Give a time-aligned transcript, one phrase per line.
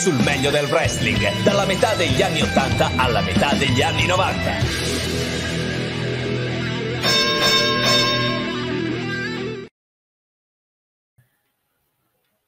[0.00, 4.52] sul meglio del wrestling, dalla metà degli anni 80 alla metà degli anni 90.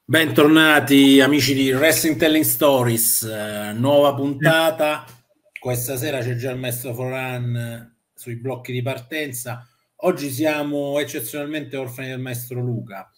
[0.03, 5.05] Bentornati amici di Wrestling Telling Stories, eh, nuova puntata.
[5.59, 9.63] Questa sera c'è già il maestro Foran eh, sui blocchi di partenza.
[9.97, 13.11] Oggi siamo eccezionalmente orfani del maestro Luca,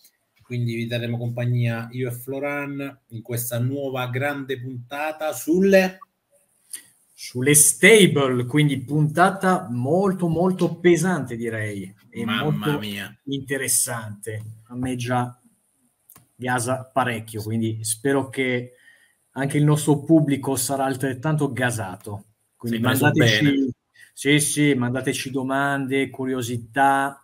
[0.46, 5.98] quindi vi daremo compagnia io e Floran in questa nuova grande puntata sulle
[7.18, 13.18] sulle stable, quindi puntata molto molto pesante direi e Mamma molto mia.
[13.24, 14.44] interessante.
[14.68, 15.36] A me già
[16.36, 18.74] gasa parecchio, quindi spero che
[19.32, 22.26] anche il nostro pubblico sarà altrettanto gasato.
[22.56, 23.74] Quindi mandateci,
[24.14, 27.24] sì, sì, mandateci domande, curiosità,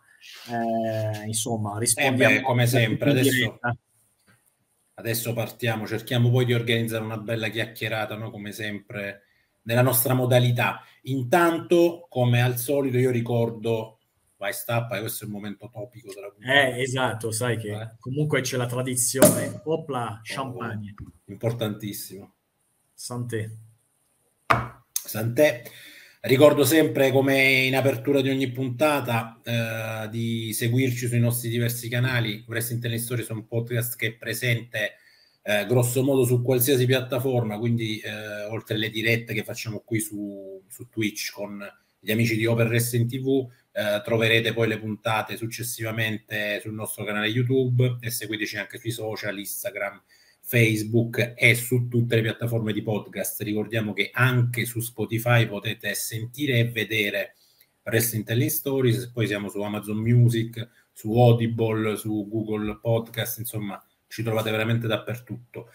[0.49, 3.59] eh, insomma, rispondiamo Eh beh, come sempre, adesso-.
[4.93, 8.29] Adesso partiamo, cerchiamo poi di organizzare una bella chiacchierata, no?
[8.29, 9.23] come sempre,
[9.63, 10.81] nella nostra modalità.
[11.03, 13.99] Intanto, come al solito, io ricordo,
[14.37, 16.53] vai stappa, questo è il momento topico della puntata.
[16.75, 17.95] Eh, esatto, sai che Eh.
[17.99, 19.61] comunque c'è la tradizione.
[19.63, 20.93] Opla, champagne,
[21.25, 22.33] Importantissimo.
[22.93, 23.55] santé.
[25.03, 25.63] Sant'è.
[26.23, 32.45] Ricordo sempre, come in apertura di ogni puntata, eh, di seguirci sui nostri diversi canali.
[32.47, 34.97] Wrestling Telling Stories è un podcast che è presente
[35.41, 40.61] eh, grosso modo su qualsiasi piattaforma, quindi eh, oltre alle dirette che facciamo qui su,
[40.67, 41.59] su Twitch con
[41.99, 47.29] gli amici di Open Wrestling TV, eh, troverete poi le puntate successivamente sul nostro canale
[47.29, 49.99] YouTube e seguiteci anche sui social, Instagram,
[50.51, 53.41] Facebook e su tutte le piattaforme di podcast.
[53.41, 57.35] Ricordiamo che anche su Spotify potete sentire e vedere
[57.85, 64.23] Wrestling Telling Stories, poi siamo su Amazon Music, su Audible, su Google Podcast, insomma ci
[64.23, 65.69] trovate veramente dappertutto.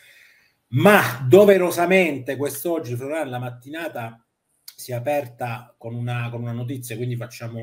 [0.68, 4.22] Ma doverosamente quest'oggi, la mattinata
[4.62, 7.62] si è aperta con una, con una notizia, quindi facciamo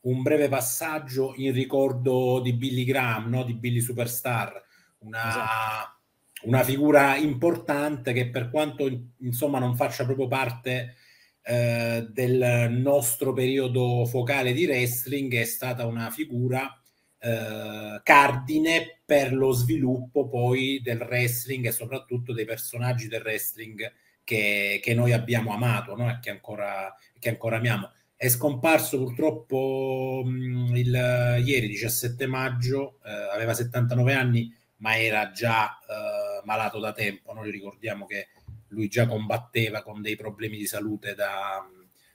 [0.00, 3.42] un breve passaggio in ricordo di Billy Graham, no?
[3.42, 4.62] di Billy Superstar,
[4.98, 6.00] una, Esatto.
[6.42, 8.88] Una figura importante che per quanto
[9.18, 10.96] insomma non faccia proprio parte
[11.42, 16.80] eh, del nostro periodo focale di wrestling, è stata una figura
[17.18, 23.92] eh, cardine per lo sviluppo poi del wrestling e soprattutto dei personaggi del wrestling
[24.24, 26.10] che, che noi abbiamo amato no?
[26.10, 27.90] e che ancora, che ancora amiamo.
[28.16, 34.52] È scomparso purtroppo mh, il, ieri 17 maggio, eh, aveva 79 anni,
[34.82, 37.32] ma era già eh, malato da tempo.
[37.32, 38.28] Noi ricordiamo che
[38.68, 41.64] lui già combatteva con dei problemi di salute da,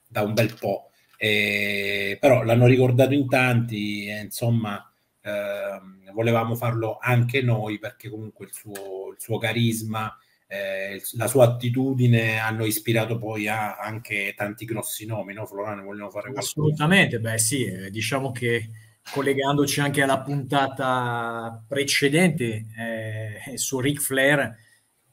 [0.08, 0.92] da un bel po'.
[1.18, 4.92] E, però l'hanno ricordato in tanti e insomma
[5.22, 11.46] eh, volevamo farlo anche noi perché comunque il suo, il suo carisma eh, la sua
[11.46, 15.46] attitudine hanno ispirato poi a anche tanti grossi nomi, no?
[15.46, 16.48] Florano, vogliono fare qualcosa?
[16.48, 18.70] Assolutamente, beh sì, eh, diciamo che
[19.12, 24.56] collegandoci anche alla puntata precedente eh, su Ric Flair,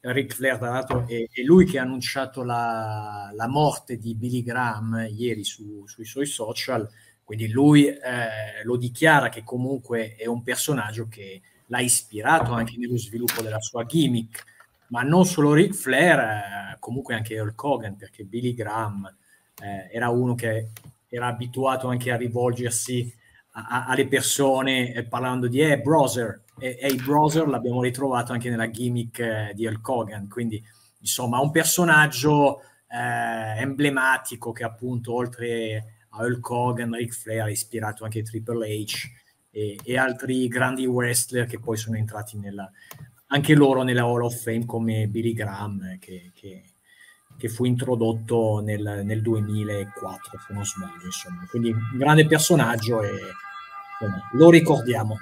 [0.01, 4.43] Ric Flair tra l'altro è, è lui che ha annunciato la, la morte di Billy
[4.43, 6.89] Graham ieri su- sui suoi social,
[7.23, 12.99] quindi lui eh, lo dichiara che comunque è un personaggio che l'ha ispirato anche nello
[12.99, 14.45] sviluppo della sua gimmick,
[14.89, 19.07] ma non solo Ric Flair, eh, comunque anche Hulk Hogan, perché Billy Graham
[19.63, 20.69] eh, era uno che
[21.09, 23.23] era abituato anche a rivolgersi
[23.57, 26.43] a- alle persone eh, parlando di eh, browser.
[26.59, 30.29] E, e il browser l'abbiamo ritrovato anche nella gimmick eh, di Hulk Hogan.
[30.29, 30.63] Quindi
[31.01, 38.05] insomma un personaggio eh, emblematico che appunto oltre a Hulk Hogan, Ric Flair ha ispirato
[38.05, 39.09] anche Triple H
[39.51, 42.71] e, e altri grandi wrestler che poi sono entrati nella,
[43.29, 46.63] anche loro nella Hall of Fame come Billy Graham eh, che, che-
[47.37, 51.47] che fu introdotto nel, nel 2004 se non sbaglio insomma.
[51.49, 53.11] Quindi un grande personaggio e
[54.01, 55.17] insomma, lo ricordiamo.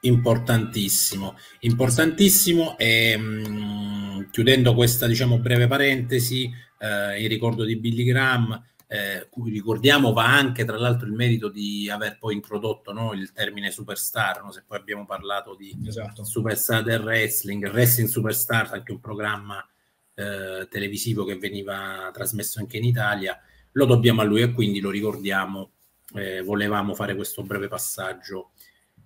[0.00, 8.62] Importantissimo, importantissimo e mh, chiudendo questa diciamo breve parentesi, eh, il ricordo di Billy Graham,
[8.86, 13.32] eh, cui ricordiamo va anche tra l'altro il merito di aver poi introdotto no, il
[13.32, 14.52] termine superstar, no?
[14.52, 16.22] se poi abbiamo parlato di esatto.
[16.22, 19.66] Superstar del Wrestling, Wrestling Superstar, anche un programma
[20.14, 23.38] eh, televisivo che veniva trasmesso anche in Italia,
[23.72, 25.72] lo dobbiamo a lui e quindi lo ricordiamo,
[26.14, 28.52] eh, volevamo fare questo breve passaggio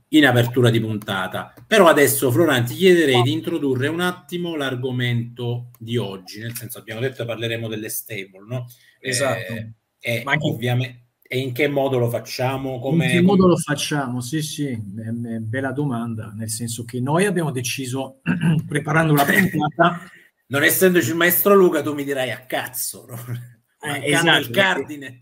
[0.08, 1.52] in apertura di puntata.
[1.66, 7.00] Però adesso, Florian, ti chiederei di introdurre un attimo l'argomento di oggi, nel senso abbiamo
[7.00, 8.66] detto che parleremo delle stable, no?
[9.00, 9.52] Esatto.
[9.52, 11.02] Eh, e Ma anche- ovviamente...
[11.30, 12.78] E in che modo lo facciamo?
[12.80, 13.04] Come...
[13.04, 14.22] In che modo lo facciamo?
[14.22, 18.20] Sì, sì, bella domanda, nel senso che noi abbiamo deciso,
[18.66, 20.10] preparando la puntata...
[20.48, 23.16] non essendoci il maestro Luca, tu mi dirai a cazzo, no?
[23.80, 25.18] eh, esatto, il cardine.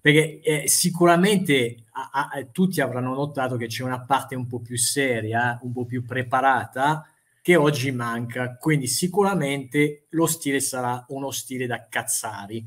[0.00, 4.60] Perché, perché eh, sicuramente a, a, tutti avranno notato che c'è una parte un po'
[4.60, 7.10] più seria, un po' più preparata,
[7.42, 8.56] che oggi manca.
[8.56, 12.64] Quindi sicuramente lo stile sarà uno stile da cazzari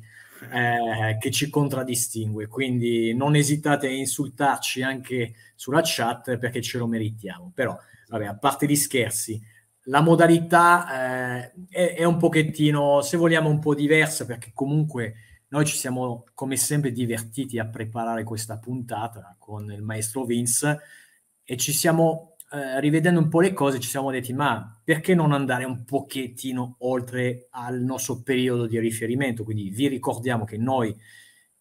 [0.51, 2.47] eh, che ci contraddistingue.
[2.47, 7.51] Quindi non esitate a insultarci anche sulla chat perché ce lo meritiamo.
[7.55, 7.77] Però,
[8.07, 9.41] vabbè, a parte gli scherzi,
[9.85, 15.13] la modalità eh, è, è, un pochettino, se vogliamo, un po' diversa perché comunque
[15.49, 20.79] noi ci siamo, come sempre, divertiti a preparare questa puntata con il maestro Vince
[21.43, 25.31] e ci siamo eh, rivedendo un po' le cose ci siamo detti ma perché non
[25.31, 29.43] andare un pochettino oltre al nostro periodo di riferimento?
[29.43, 30.95] Quindi vi ricordiamo che noi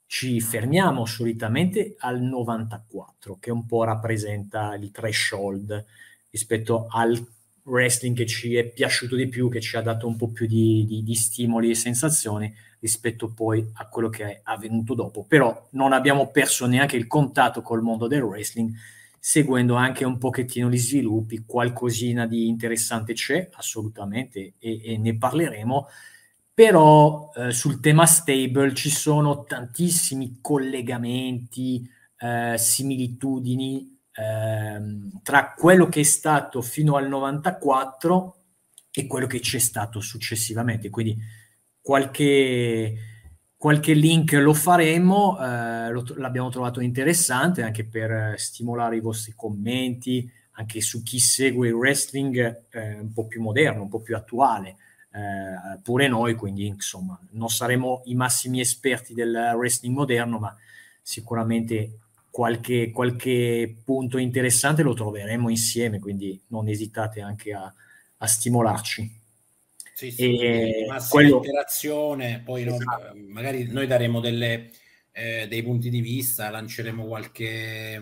[0.07, 5.85] ci fermiamo solitamente al 94 che un po' rappresenta il threshold
[6.31, 7.25] rispetto al
[7.65, 10.85] wrestling che ci è piaciuto di più che ci ha dato un po' più di,
[10.87, 15.25] di, di stimoli e sensazioni rispetto poi a quello che è avvenuto dopo.
[15.25, 18.73] Però non abbiamo perso neanche il contatto col mondo del wrestling
[19.23, 25.87] seguendo anche un pochettino gli sviluppi, qualcosina di interessante c'è assolutamente e, e ne parleremo,
[26.55, 31.87] però eh, sul tema stable ci sono tantissimi collegamenti,
[32.17, 34.81] eh, similitudini eh,
[35.23, 38.37] tra quello che è stato fino al 94
[38.93, 41.17] e quello che c'è stato successivamente, quindi
[41.81, 43.11] qualche
[43.61, 49.35] qualche link lo faremo, eh, lo, l'abbiamo trovato interessante anche per eh, stimolare i vostri
[49.37, 54.17] commenti, anche su chi segue il wrestling eh, un po' più moderno, un po' più
[54.17, 54.77] attuale,
[55.13, 60.57] eh, pure noi, quindi insomma non saremo i massimi esperti del wrestling moderno, ma
[61.03, 61.99] sicuramente
[62.31, 67.73] qualche, qualche punto interessante lo troveremo insieme, quindi non esitate anche a,
[68.19, 69.19] a stimolarci.
[69.95, 71.37] Sì, sì, e massima quello...
[71.37, 73.15] interazione, poi esatto.
[73.15, 74.71] no, magari noi daremo delle,
[75.13, 78.01] eh, dei punti di vista, lanceremo qualche,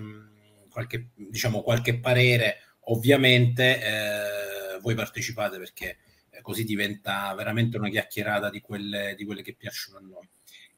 [0.71, 2.59] qualche, diciamo, qualche parere,
[2.91, 5.99] ovviamente eh, voi partecipate perché
[6.41, 10.29] così diventa veramente una chiacchierata di quelle, di quelle che piacciono a noi.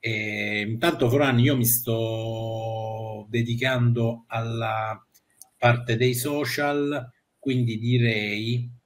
[0.01, 5.01] E, intanto, Foran, io mi sto dedicando alla
[5.59, 7.09] parte dei social,
[7.39, 8.79] quindi direi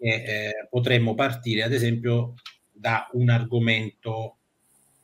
[0.00, 2.34] e eh, potremmo partire ad esempio
[2.70, 4.36] da un argomento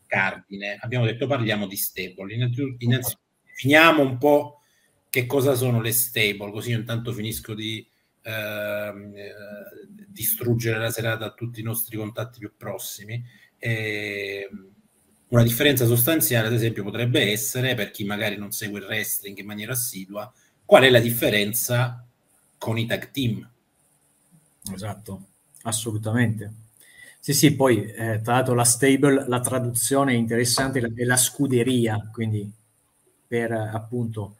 [0.06, 0.78] cardine.
[0.80, 2.34] Abbiamo detto parliamo di stable.
[2.34, 3.22] Innanzitutto, innanzitutto
[3.54, 4.60] finiamo un po'
[5.08, 7.86] che cosa sono le stable, così io intanto finisco di
[8.22, 9.32] ehm, eh,
[10.08, 13.22] distruggere la serata a tutti i nostri contatti più prossimi.
[13.58, 14.48] E,
[15.34, 19.46] una differenza sostanziale, ad esempio, potrebbe essere per chi magari non segue il wrestling in
[19.46, 20.32] maniera assidua,
[20.64, 22.06] qual è la differenza
[22.56, 23.48] con i tag team?
[24.72, 25.22] Esatto,
[25.62, 26.52] assolutamente.
[27.18, 32.10] Sì, sì, poi eh, tra l'altro la stable, la traduzione è interessante, è la scuderia,
[32.12, 32.48] quindi
[33.26, 34.36] per appunto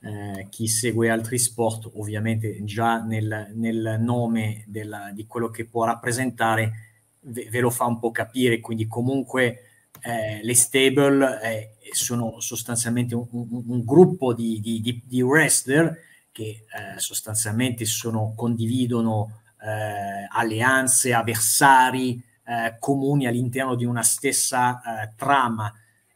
[0.00, 5.84] eh, chi segue altri sport, ovviamente già nel, nel nome della, di quello che può
[5.84, 6.72] rappresentare
[7.20, 9.67] ve, ve, lo fa un po' capire, quindi comunque
[10.00, 15.96] eh, le stable eh, sono sostanzialmente un, un, un gruppo di, di, di, wrestler
[16.32, 25.12] che eh, sostanzialmente sono, condividono eh, alleanze, avversari eh, comuni all'interno di una stessa eh,
[25.16, 25.72] trama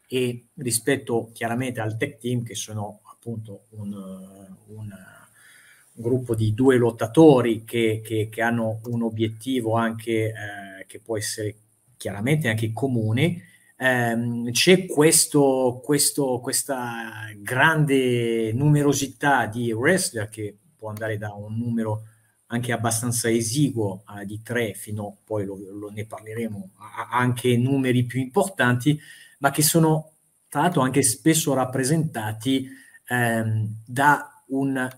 [0.06, 3.92] e rispetto chiaramente al tech team che sono appunto un,
[4.66, 5.10] un,
[5.94, 10.32] gruppo di due lottatori che, che, che hanno un obiettivo anche
[10.86, 11.56] che può essere
[11.96, 13.51] chiaramente anche comune.
[13.82, 22.04] Um, c'è questo, questo, questa grande numerosità di wrestler che può andare da un numero
[22.46, 28.04] anche abbastanza esiguo eh, di tre fino poi lo, lo ne parleremo a, anche numeri
[28.04, 28.96] più importanti
[29.38, 30.12] ma che sono
[30.48, 32.68] tra l'altro anche spesso rappresentati
[33.08, 34.88] ehm, da un,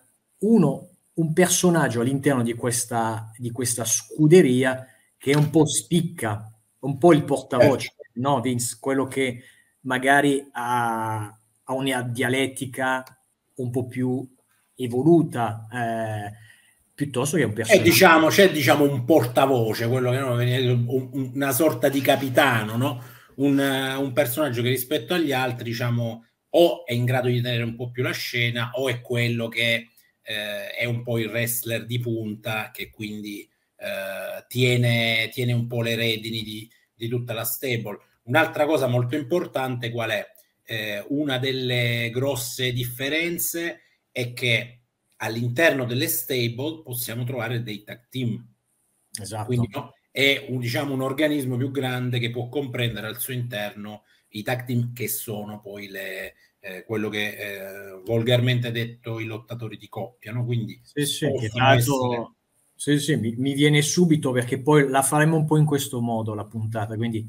[0.40, 4.86] uno, un personaggio all'interno di questa, di questa scuderia
[5.16, 7.94] che un po' spicca un po' il portavoce.
[8.14, 9.42] No Vince quello che
[9.80, 13.04] magari ha, ha una dialettica
[13.56, 14.26] un po' più
[14.76, 16.32] evoluta eh,
[16.94, 17.82] piuttosto che un personaggio.
[17.82, 23.02] Eh, diciamo, c'è diciamo un portavoce, quello che no, un, una sorta di capitano, no?
[23.36, 27.74] un, un, personaggio che rispetto agli altri, diciamo, o è in grado di tenere un
[27.74, 29.90] po' più la scena, o è quello che
[30.22, 35.82] eh, è un po' il wrestler di punta, che quindi eh, tiene, tiene, un po'
[35.82, 36.70] le redini di,
[37.04, 37.98] di tutta la stable.
[38.24, 40.34] Un'altra cosa molto importante qual è?
[40.64, 44.80] eh, una delle grosse differenze è che
[45.16, 48.44] all'interno delle stable possiamo trovare dei tag team.
[49.20, 49.46] Esatto.
[49.46, 54.04] Quindi no, è un, diciamo, un organismo più grande che può comprendere al suo interno
[54.30, 59.76] i tag team che sono poi le, eh, quello che eh, volgarmente detto i lottatori
[59.76, 60.32] di coppia.
[60.32, 60.44] No?
[60.44, 62.32] Quindi sì, sì, essere...
[62.74, 66.34] sì, sì mi, mi, viene subito perché poi la faremo un po' in questo modo
[66.34, 66.96] la puntata.
[66.96, 67.26] Quindi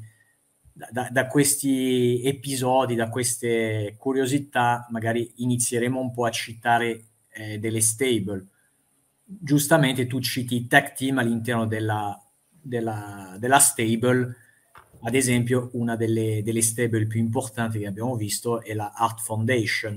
[0.90, 7.80] da, da, questi episodi, da queste curiosità, magari inizieremo un po' a citare eh, delle
[7.80, 8.46] stable.
[9.24, 14.36] Giustamente tu citi i tag team all'interno della, della, della stable,
[15.02, 19.94] ad esempio una delle, delle, stable più importanti che abbiamo visto è la Art Foundation,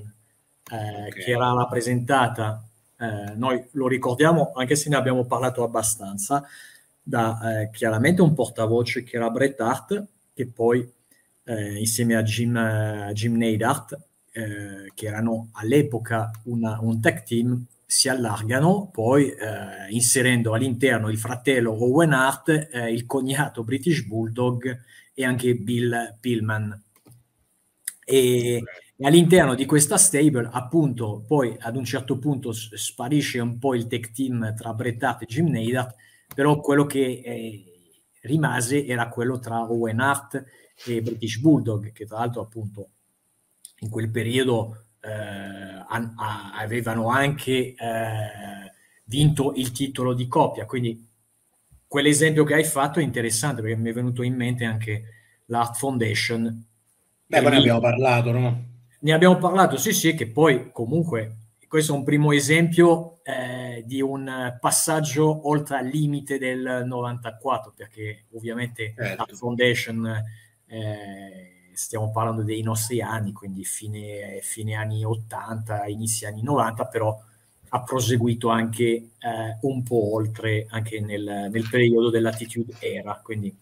[0.71, 1.09] eh, okay.
[1.09, 2.68] che era rappresentata,
[2.99, 6.43] eh, noi lo ricordiamo anche se ne abbiamo parlato abbastanza,
[7.01, 10.87] da eh, chiaramente un portavoce che era Bret Hart, che poi
[11.45, 13.97] eh, insieme a Jim, uh, Jim Neidhart
[14.31, 21.17] eh, che erano all'epoca una, un tech team, si allargano, poi eh, inserendo all'interno il
[21.17, 26.83] fratello Owen Hart, eh, il cognato British Bulldog e anche Bill Pillman.
[28.05, 28.63] E,
[29.01, 33.87] e, all'interno di questa stable, appunto, poi ad un certo punto sparisce un po' il
[33.87, 35.95] tech team tra Bret Hart e Jim Neidhart,
[36.35, 37.63] però quello che eh,
[38.23, 40.43] rimase era quello tra Owen Hart
[40.85, 42.89] e British Bulldog, che tra l'altro appunto
[43.79, 47.75] in quel periodo eh, an- a- avevano anche eh,
[49.05, 50.65] vinto il titolo di coppia.
[50.65, 51.07] Quindi
[51.87, 55.03] quell'esempio che hai fatto è interessante perché mi è venuto in mente anche
[55.45, 56.65] l'Art Foundation.
[57.27, 58.68] Beh, poi ne abbiamo parlato, no?
[59.01, 61.35] Ne abbiamo parlato, sì, sì, che poi comunque
[61.69, 68.25] questo è un primo esempio eh, di un passaggio oltre al limite del 94, perché
[68.33, 69.15] ovviamente certo.
[69.15, 70.23] l'Art Foundation
[70.65, 77.17] eh, stiamo parlando dei nostri anni, quindi fine, fine anni 80, inizi anni 90, però
[77.69, 79.11] ha proseguito anche eh,
[79.61, 83.55] un po' oltre, anche nel, nel periodo dell'attitude era, quindi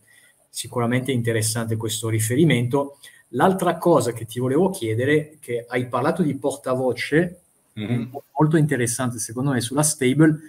[0.50, 3.00] sicuramente interessante questo riferimento.
[3.30, 7.42] L'altra cosa che ti volevo chiedere, che hai parlato di portavoce,
[7.80, 8.12] mm-hmm.
[8.38, 10.40] molto interessante secondo me sulla stable,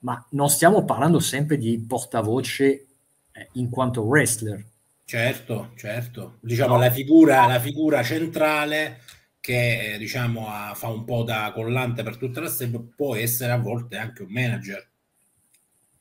[0.00, 2.86] ma non stiamo parlando sempre di portavoce
[3.32, 4.64] eh, in quanto wrestler,
[5.10, 6.38] Certo, certo.
[6.38, 6.80] Diciamo no.
[6.82, 9.00] la, figura, la figura centrale
[9.40, 13.56] che diciamo ha, fa un po' da collante per tutta la stable può essere a
[13.56, 14.88] volte anche un manager.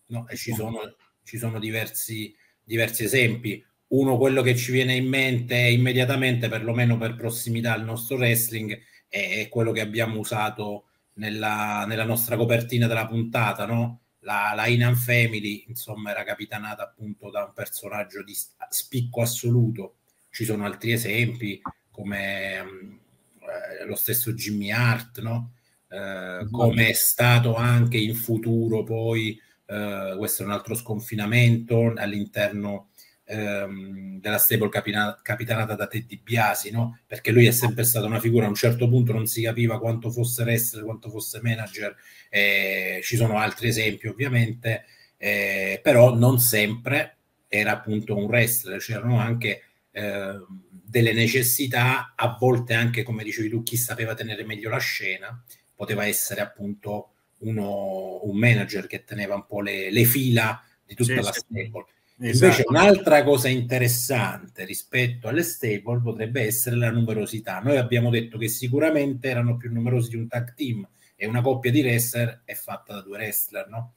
[0.10, 0.28] No?
[0.28, 3.66] E ci sono, ci sono diversi, diversi esempi.
[3.90, 8.78] Uno, quello che ci viene in mente immediatamente, perlomeno per prossimità al nostro wrestling,
[9.08, 14.02] è, è quello che abbiamo usato nella, nella nostra copertina della puntata, no?
[14.20, 18.36] la, la Inan Family, insomma, era capitanata appunto da un personaggio di
[18.70, 19.96] spicco assoluto.
[20.30, 25.54] Ci sono altri esempi, come eh, lo stesso Jimmy Hart, no?
[25.88, 32.89] Eh, come è stato anche in futuro poi, eh, questo è un altro sconfinamento all'interno
[33.30, 37.00] ehm, della stable capina- capitanata da Teddy Biasi, no?
[37.06, 40.10] perché lui è sempre stata una figura, a un certo punto non si capiva quanto
[40.10, 41.96] fosse wrestler, quanto fosse manager,
[42.30, 44.86] eh, ci sono altri esempi ovviamente,
[45.18, 47.18] eh, però non sempre
[47.48, 53.62] era appunto un wrestler, c'erano anche eh, delle necessità, a volte anche come dicevi tu,
[53.62, 55.44] chi sapeva tenere meglio la scena,
[55.76, 61.14] poteva essere appunto uno, un manager che teneva un po' le, le fila di tutta
[61.14, 61.86] sì, la stable.
[62.22, 62.46] Esatto.
[62.46, 67.60] Invece un'altra cosa interessante rispetto alle stable potrebbe essere la numerosità.
[67.60, 70.86] Noi abbiamo detto che sicuramente erano più numerosi di un tag team
[71.16, 73.94] e una coppia di wrestler è fatta da due wrestler, no?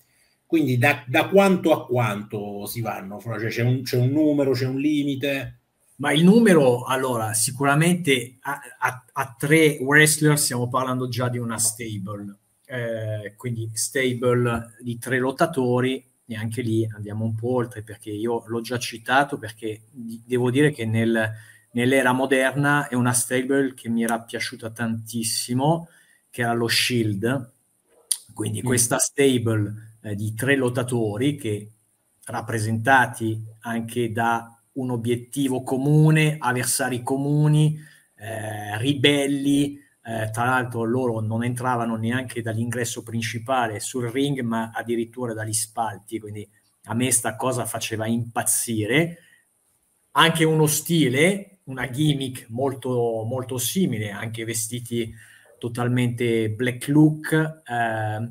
[0.46, 3.18] Quindi da, da quanto a quanto si vanno?
[3.20, 5.58] Cioè, c'è, un, c'è, un, numero, c'è un limite?
[5.96, 11.58] Ma il numero, allora, sicuramente a, a, a tre wrestler stiamo parlando già di una
[11.58, 12.36] stable.
[12.66, 18.44] Eh, quindi stable di tre lottatori e anche lì andiamo un po' oltre perché io
[18.46, 21.30] l'ho già citato perché devo dire che nel,
[21.72, 25.88] nell'era moderna è una stable che mi era piaciuta tantissimo
[26.30, 27.50] che era lo Shield
[28.32, 28.64] quindi mm.
[28.64, 31.70] questa stable eh, di tre lottatori che
[32.24, 37.78] rappresentati anche da un obiettivo comune, avversari comuni,
[38.16, 45.32] eh, ribelli, eh, tra l'altro loro non entravano neanche dall'ingresso principale sul ring, ma addirittura
[45.32, 46.48] dagli spalti, quindi
[46.84, 49.18] a me sta cosa faceva impazzire.
[50.12, 55.14] Anche uno stile, una gimmick molto, molto simile, anche vestiti
[55.58, 57.62] totalmente black look.
[57.64, 58.28] Eh,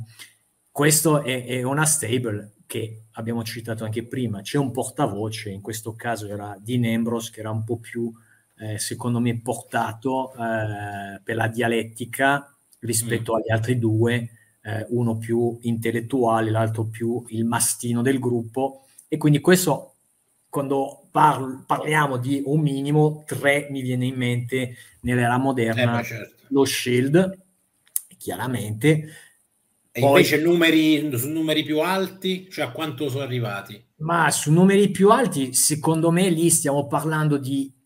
[0.70, 4.42] questo è, è una stable che abbiamo citato anche prima.
[4.42, 8.12] C'è un portavoce, in questo caso era Dean Ambrose, che era un po' più
[8.62, 13.36] eh, secondo me, portato eh, per la dialettica rispetto mm.
[13.36, 14.30] agli altri due,
[14.62, 18.86] eh, uno più intellettuale, l'altro più il mastino del gruppo.
[19.08, 19.96] E quindi questo,
[20.48, 26.44] quando parlo, parliamo di un minimo, tre mi viene in mente nell'era moderna eh, certo.
[26.50, 27.40] lo Shield,
[28.18, 28.90] chiaramente.
[29.92, 33.84] E Poi, invece numeri, su numeri più alti, cioè a quanto sono arrivati?
[33.98, 37.80] Ma su numeri più alti, secondo me lì stiamo parlando di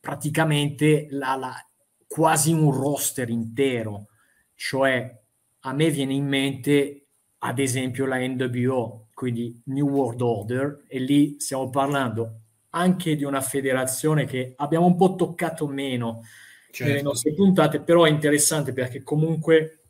[0.00, 1.68] praticamente la, la,
[2.06, 4.08] quasi un roster intero,
[4.54, 5.16] cioè
[5.60, 7.06] a me viene in mente
[7.38, 12.40] ad esempio la NWO, quindi New World Order, e lì stiamo parlando
[12.70, 16.22] anche di una federazione che abbiamo un po' toccato meno
[16.70, 16.92] certo.
[16.92, 19.80] nelle nostre puntate, però è interessante perché comunque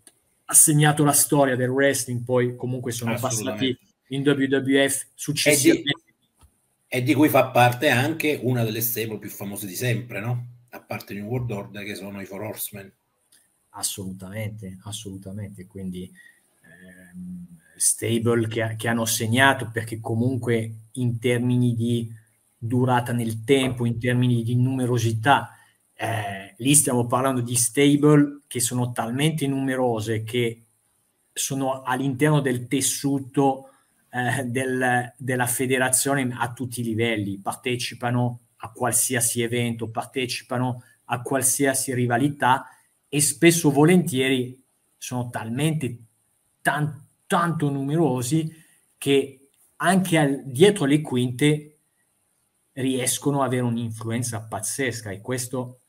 [0.44, 3.76] ha segnato la storia del wrestling, poi comunque sono passati
[4.08, 6.06] in WWF successivamente.
[6.90, 10.46] E di, cui fa parte anche una delle stable più famose di sempre, no?
[10.70, 12.90] A parte New World Order, che sono i Four Horsemen.
[13.70, 15.66] Assolutamente, assolutamente.
[15.66, 16.10] Quindi
[16.62, 22.10] ehm, stable che, che, hanno segnato perché comunque in termini di
[22.56, 25.58] durata nel tempo, in termini di numerosità,
[25.92, 30.62] eh, lì stiamo parlando di stable che sono talmente numerose che
[31.34, 33.67] sono all'interno del tessuto
[34.10, 41.94] eh, del, della federazione a tutti i livelli, partecipano a qualsiasi evento, partecipano a qualsiasi
[41.94, 42.66] rivalità
[43.08, 44.62] e spesso volentieri
[44.96, 45.98] sono talmente
[46.60, 48.50] tan- tanto numerosi
[48.96, 51.78] che anche al, dietro le quinte
[52.72, 55.80] riescono ad avere un'influenza pazzesca e questo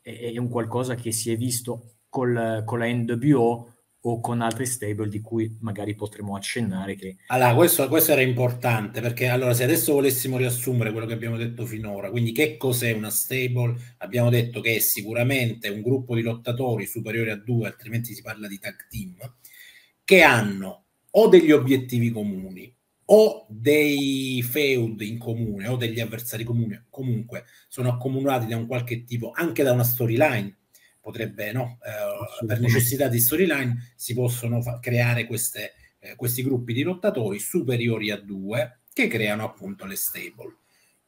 [0.00, 3.71] è, è un qualcosa che si è visto col, con la NWO
[4.04, 6.94] o con altri stable di cui magari potremo accennare.
[6.96, 7.16] Che...
[7.26, 11.64] Allora, questo, questo, era importante perché allora se adesso volessimo riassumere quello che abbiamo detto
[11.66, 13.76] finora, quindi che cos'è una stable?
[13.98, 18.48] Abbiamo detto che è sicuramente un gruppo di lottatori superiori a due, altrimenti si parla
[18.48, 19.16] di tag team,
[20.04, 26.86] che hanno o degli obiettivi comuni o dei feud in comune o degli avversari comuni,
[26.88, 30.56] comunque sono accomunati da un qualche tipo, anche da una storyline
[31.02, 31.78] potrebbe, no?
[31.84, 37.38] Eh, per necessità di storyline, si possono fa- creare queste, eh, questi gruppi di lottatori
[37.40, 40.56] superiori a due che creano appunto le stable.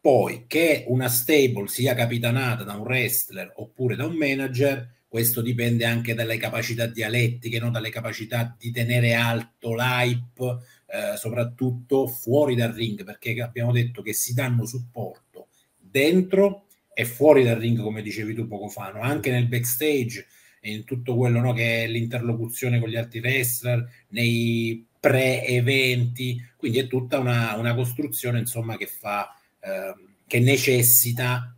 [0.00, 5.84] Poi che una stable sia capitanata da un wrestler oppure da un manager, questo dipende
[5.84, 7.70] anche dalle capacità dialettiche, no?
[7.70, 14.12] dalle capacità di tenere alto l'hype, eh, soprattutto fuori dal ring, perché abbiamo detto che
[14.12, 19.00] si danno supporto dentro e fuori dal ring, come dicevi tu poco fa, no?
[19.00, 20.26] anche nel backstage,
[20.60, 26.86] in tutto quello no, che è l'interlocuzione con gli altri wrestler, nei pre-eventi, quindi è
[26.86, 29.94] tutta una, una costruzione insomma che fa, eh,
[30.26, 31.54] che necessita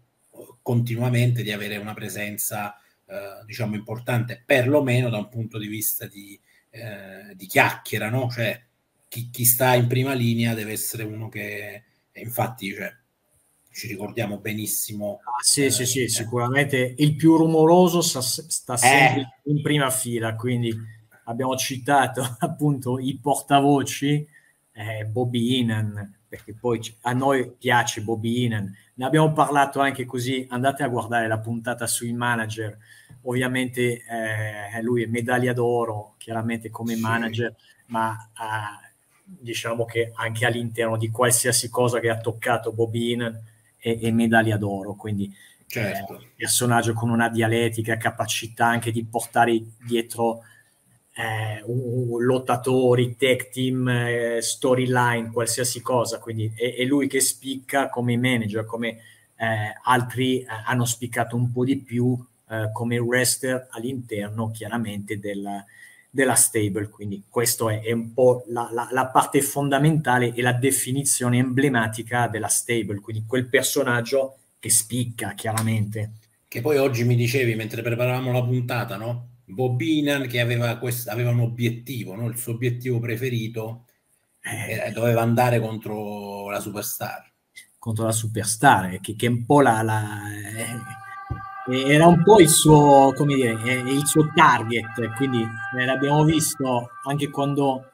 [0.63, 6.39] continuamente di avere una presenza eh, diciamo importante, perlomeno da un punto di vista di,
[6.71, 8.29] eh, di chiacchiera, no?
[8.29, 8.61] Cioè
[9.07, 12.93] chi, chi, sta in prima linea deve essere uno che infatti cioè,
[13.77, 15.21] ci ricordiamo benissimo.
[15.23, 16.09] Ah, sì, eh, sì, sì, eh.
[16.09, 18.79] sicuramente il più rumoroso sta, sta eh.
[18.79, 19.51] sempre eh.
[19.51, 20.75] in prima fila, quindi
[21.25, 24.27] abbiamo citato appunto i portavoci,
[24.73, 30.47] eh, Bobby Inan, perché poi a noi piace Bobby Inan, ne abbiamo parlato anche così,
[30.49, 32.79] andate a guardare la puntata sui manager,
[33.25, 37.01] ovviamente eh, lui è medaglia d'oro, chiaramente come sì.
[37.03, 37.55] manager,
[37.89, 43.99] ma eh, diciamo che anche all'interno di qualsiasi cosa che ha toccato Bobby Inan, e,
[44.01, 45.35] e medaglia d'oro, quindi
[45.67, 46.19] certo.
[46.19, 50.43] eh, personaggio con una dialettica, capacità anche di portare dietro
[51.15, 57.89] eh, un lottatori, tech team, eh, storyline, qualsiasi cosa, quindi è, è, lui che spicca
[57.89, 58.89] come manager, come
[59.37, 62.17] eh, altri eh, hanno spiccato un po' di più
[62.49, 65.65] eh, come wrestler all'interno chiaramente del,
[66.11, 66.89] della stable.
[66.89, 72.29] Quindi questo è, è un po' la, la, la, parte fondamentale e la definizione emblematica
[72.29, 76.13] della stable, quindi quel personaggio che spicca chiaramente.
[76.49, 79.29] Che poi oggi mi dicevi mentre preparavamo la puntata, no?
[79.45, 82.27] Bobinan che aveva, quest- aveva un obiettivo, no?
[82.27, 83.85] il suo obiettivo preferito
[84.41, 87.31] eh, doveva andare contro la superstar.
[87.79, 90.96] Contro la superstar, che, che è un po' la, la eh
[91.69, 93.53] era un po' il suo, come dire,
[93.91, 97.91] il suo target, quindi eh, l'abbiamo visto anche quando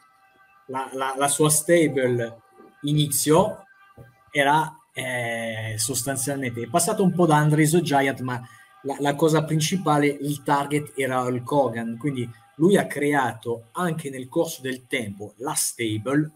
[0.66, 2.40] la, la, la sua stable
[2.82, 3.60] iniziò,
[4.30, 8.40] era eh, sostanzialmente, è passato un po' da Andres Giant, ma
[8.82, 14.28] la, la, cosa principale, il target era il Kogan, quindi lui ha creato anche nel
[14.28, 16.30] corso del tempo la stable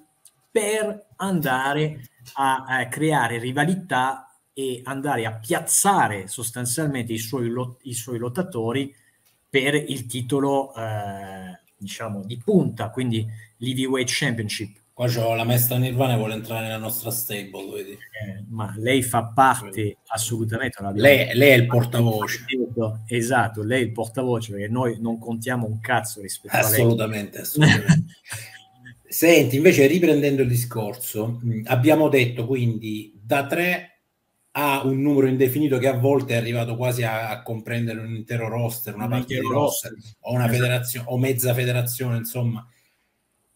[0.51, 4.26] per andare a, a creare rivalità
[4.59, 8.91] e andare a piazzare sostanzialmente i suoi, lot- i suoi lottatori
[9.51, 13.27] per il titolo eh, diciamo di punta, quindi
[13.59, 14.79] l'Heavyweight Championship.
[14.95, 17.91] Qua c'ho la maestra Nirvana e vuole entrare nella nostra stable, vedi?
[17.91, 20.83] Eh, ma lei fa parte assolutamente.
[20.95, 22.47] Lei, lei, è il portavoce.
[23.09, 27.43] Esatto, lei è il portavoce perché noi non contiamo un cazzo rispetto assolutamente, a lei.
[27.43, 28.15] Assolutamente.
[29.07, 33.96] Senti, invece riprendendo il discorso, abbiamo detto quindi da tre
[34.59, 38.49] a un numero indefinito che a volte è arrivato quasi a, a comprendere un intero
[38.49, 40.59] roster, una un parte di roster, roster, o una esatto.
[40.59, 42.67] federazione o mezza federazione, insomma.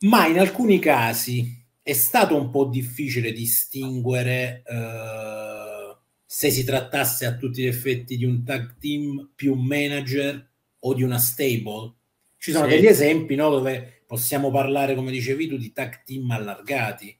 [0.00, 7.34] Ma in alcuni casi è stato un po' difficile distinguere eh, se si trattasse a
[7.34, 11.94] tutti gli effetti di un tag team più manager o di una stable.
[12.36, 12.74] Ci sono sì.
[12.74, 17.16] degli esempi no, dove possiamo parlare, come dicevi tu, di tag team allargati.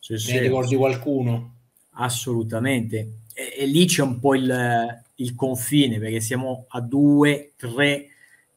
[0.00, 1.55] Sì, ne sì, ricordi qualcuno?
[1.98, 3.20] Assolutamente.
[3.32, 8.08] E, e, lì c'è un po' il, il confine, perché siamo a due, tre,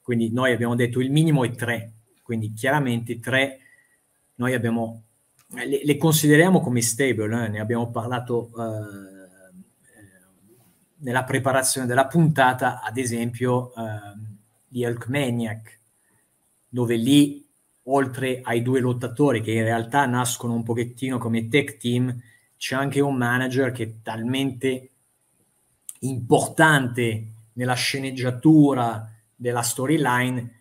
[0.02, 1.91] quindi noi abbiamo detto il minimo è tre,
[2.23, 3.60] quindi chiaramente tre,
[4.36, 5.04] noi abbiamo,
[5.47, 7.49] le, le consideriamo come stable, eh?
[7.49, 9.17] ne abbiamo parlato eh,
[10.97, 13.82] nella preparazione della puntata, ad esempio eh,
[14.67, 15.80] di Hulk Maniac,
[16.67, 17.45] dove lì,
[17.84, 22.15] oltre ai due lottatori che in realtà nascono un pochettino come tech team,
[22.60, 24.89] c'è anche un manager che è talmente
[26.00, 30.58] importante nella sceneggiatura della storyline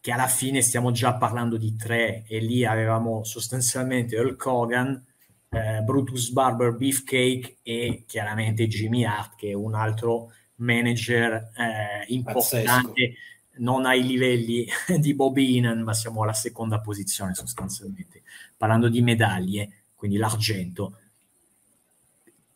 [0.00, 5.04] che alla fine stiamo già parlando di tre e lì avevamo sostanzialmente Hulk Hogan,
[5.50, 12.72] eh, Brutus Barber Beefcake e chiaramente Jimmy Hart che è un altro manager eh, importante
[12.72, 13.18] Pazzesco.
[13.58, 14.66] non ai livelli
[14.98, 18.22] di Bob Inan ma siamo alla seconda posizione sostanzialmente
[18.56, 21.00] parlando di medaglie quindi l'argento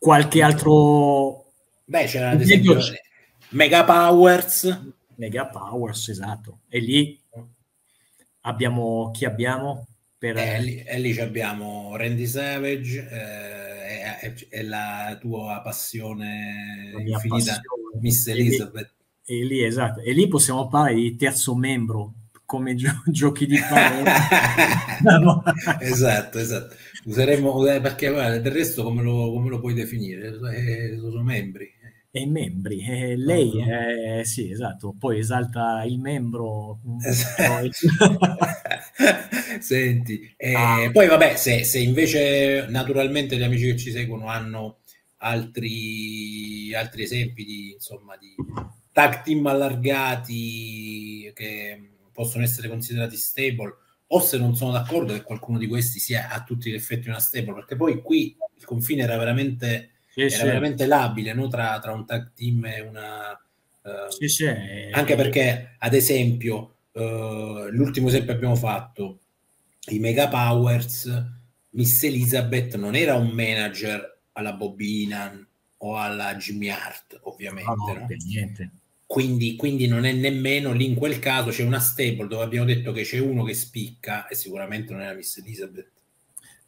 [0.00, 1.52] qualche altro...
[1.84, 2.78] Beh, c'era ad esempio
[3.50, 4.92] Mega Powers.
[5.16, 6.60] Mega Powers, esatto.
[6.68, 7.20] E lì
[8.40, 9.10] abbiamo...
[9.12, 9.86] Chi abbiamo?
[10.16, 10.36] Per...
[10.36, 18.00] Eh, lì, e lì abbiamo Randy Savage eh, e, la tua passione la infinita, passione.
[18.00, 18.92] Miss Elizabeth.
[19.24, 20.00] E lì, e lì, esatto.
[20.00, 22.14] E lì possiamo parlare di terzo membro
[22.50, 24.10] come gio- giochi di parole.
[25.80, 26.74] esatto, esatto.
[27.04, 30.28] Useremo, eh, perché guarda, del resto come lo, come lo puoi definire?
[30.54, 31.78] Eh, sono membri.
[32.12, 34.18] E membri, eh, lei no, no.
[34.18, 36.80] Eh, sì, esatto, poi esalta il membro.
[37.06, 37.70] Esatto.
[39.60, 40.90] Senti, eh, ah.
[40.90, 44.78] poi vabbè, se, se, invece naturalmente gli amici che ci seguono hanno
[45.18, 48.34] altri, altri esempi di, insomma, di
[48.92, 53.76] tag team allargati che possono essere considerati stable
[54.12, 57.20] o se non sono d'accordo che qualcuno di questi sia a tutti gli effetti una
[57.20, 60.44] stable perché poi qui il confine era veramente, sì, era sì.
[60.44, 61.48] veramente labile no?
[61.48, 64.46] tra, tra, un tag team e una uh, sì,
[64.90, 69.20] anche perché ad esempio uh, l'ultimo esempio abbiamo fatto
[69.90, 71.24] i Mega Powers
[71.70, 75.46] Miss Elizabeth non era un manager alla Bobinan
[75.78, 78.70] o alla Jimmy Hart ovviamente no, no, niente
[79.10, 82.92] quindi, quindi, non è nemmeno lì in quel caso c'è una stable dove abbiamo detto
[82.92, 85.90] che c'è uno che spicca e sicuramente non è la Miss Elizabeth.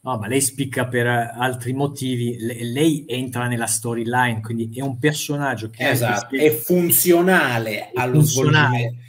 [0.01, 2.35] No, ma lei spicca per altri motivi.
[2.37, 8.15] Le, lei entra nella storyline, quindi è un personaggio che esatto, è funzionale è allo
[8.15, 8.77] funzionale.
[8.77, 9.03] svolgimento,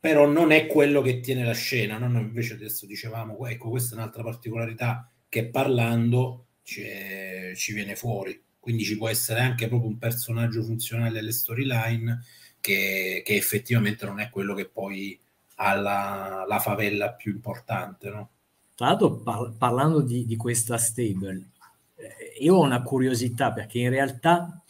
[0.00, 1.98] però non è quello che tiene la scena.
[1.98, 2.08] No?
[2.08, 8.40] Noi invece adesso dicevamo, ecco, questa è un'altra particolarità che parlando ci viene fuori.
[8.58, 12.18] Quindi ci può essere anche proprio un personaggio funzionale alle storyline
[12.60, 15.18] che, che effettivamente non è quello che poi
[15.56, 18.10] ha la, la favella più importante.
[18.10, 18.28] No?
[18.74, 21.50] Tra l'altro, par- parlando di, di, questa stable,
[21.96, 24.62] eh, io ho una curiosità perché in realtà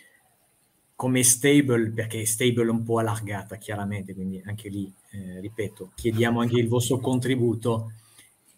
[0.99, 6.41] come stable, perché è stable un po' allargata chiaramente, quindi anche lì, eh, ripeto, chiediamo
[6.41, 7.93] anche il vostro contributo,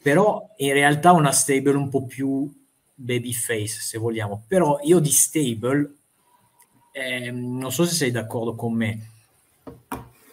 [0.01, 2.51] però in realtà una stable un po' più
[2.95, 5.95] babyface, se vogliamo, però io di stable,
[6.93, 9.11] eh, non so se sei d'accordo con me,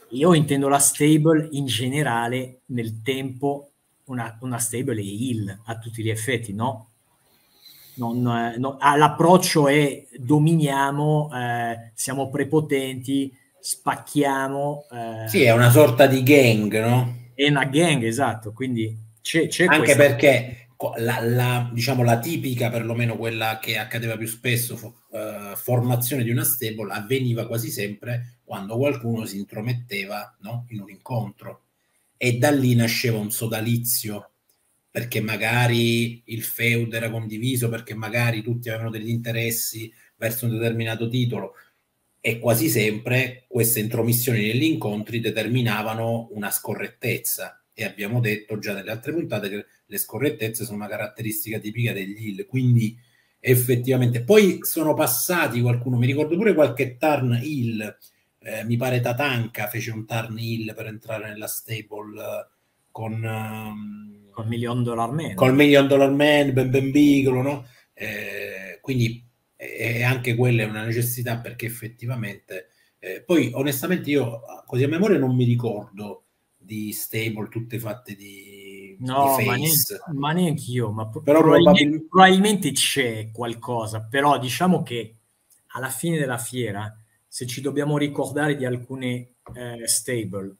[0.09, 3.71] io intendo la stable in generale nel tempo,
[4.05, 6.89] una, una stable è heal a tutti gli effetti, no?
[7.95, 14.85] Non, eh, no, ah, l'approccio è dominiamo, eh, siamo prepotenti, spacchiamo.
[14.91, 17.15] Eh, sì, è una sorta di gang, no?
[17.33, 19.97] È una gang, esatto, quindi c'è, c'è Anche questa...
[19.97, 20.66] perché
[20.97, 26.29] la, la, diciamo, la tipica, perlomeno quella che accadeva più spesso, fo, uh, formazione di
[26.29, 30.65] una stable avveniva quasi sempre quando qualcuno si intrometteva no?
[30.69, 31.63] in un incontro
[32.15, 34.31] e da lì nasceva un sodalizio
[34.89, 41.07] perché magari il feud era condiviso, perché magari tutti avevano degli interessi verso un determinato
[41.07, 41.53] titolo
[42.19, 48.89] e quasi sempre queste intromissioni negli incontri determinavano una scorrettezza e abbiamo detto già nelle
[48.89, 52.97] altre puntate che le scorrettezze sono una caratteristica tipica degli Hill, quindi
[53.39, 57.97] effettivamente poi sono passati qualcuno, mi ricordo pure qualche turn Hill,
[58.39, 62.47] eh, mi pare Tatanka fece un turn Hill per entrare nella stable eh,
[62.91, 67.67] con um, col Million Dollar Man col Million Dollar Man, Ben Ben Bigolo, no?
[67.93, 72.67] Eh, quindi e anche quella è una necessità perché effettivamente
[73.00, 78.56] eh, poi onestamente io così a memoria non mi ricordo di stable tutte fatte di,
[78.99, 84.83] no, di ma, neanche, ma neanche io ma però probabilmente, probabilmente c'è qualcosa però diciamo
[84.83, 85.15] che
[85.67, 86.95] alla fine della fiera
[87.27, 90.55] se ci dobbiamo ricordare di alcune eh, stable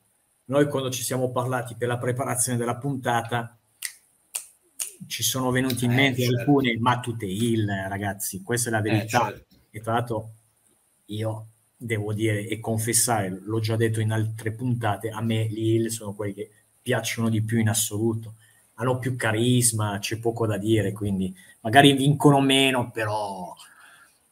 [0.45, 3.58] noi quando ci siamo parlati per la preparazione della puntata
[5.06, 6.39] ci sono venuti in eh, mente certo.
[6.39, 9.30] alcune, ma tutte il ragazzi, questa è la eh, verità.
[9.30, 9.56] Eh, certo.
[9.69, 10.32] E tra l'altro
[11.06, 15.88] io devo dire e confessare, l'ho già detto in altre puntate, a me gli Hill
[15.88, 16.50] sono quelli che
[16.88, 18.36] piacciono di più in assoluto.
[18.76, 23.54] Hanno più carisma, c'è poco da dire, quindi magari vincono meno, però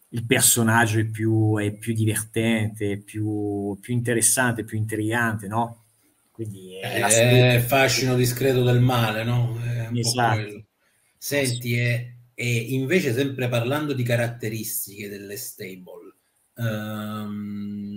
[0.10, 5.84] il personaggio è più, è più divertente, è più, più interessante, più intrigante, no?
[6.32, 9.60] Quindi è, è il fascino discreto del male, no?
[9.94, 10.64] esatto.
[11.18, 16.14] Senti, e, e, invece sempre parlando di caratteristiche delle stable,
[16.56, 17.95] um,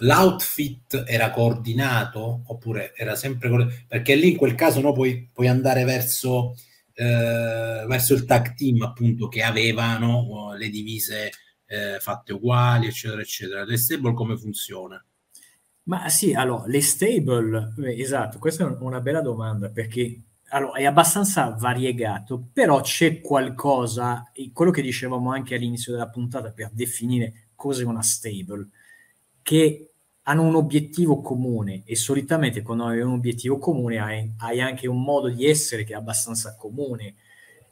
[0.00, 3.84] l'outfit era coordinato oppure era sempre coordinato?
[3.88, 6.54] Perché lì in quel caso no, puoi, puoi andare verso,
[6.94, 11.30] eh, verso il tag team appunto che avevano le divise
[11.66, 13.64] eh, fatte uguali, eccetera, eccetera.
[13.64, 15.02] Le stable come funziona?
[15.84, 20.84] Ma sì, allora, le stable, eh, esatto, questa è una bella domanda perché allora, è
[20.84, 27.84] abbastanza variegato, però c'è qualcosa, quello che dicevamo anche all'inizio della puntata per definire cos'è
[27.84, 28.68] una stable,
[29.42, 29.89] che
[30.22, 35.02] hanno un obiettivo comune e solitamente quando hai un obiettivo comune hai, hai anche un
[35.02, 37.14] modo di essere che è abbastanza comune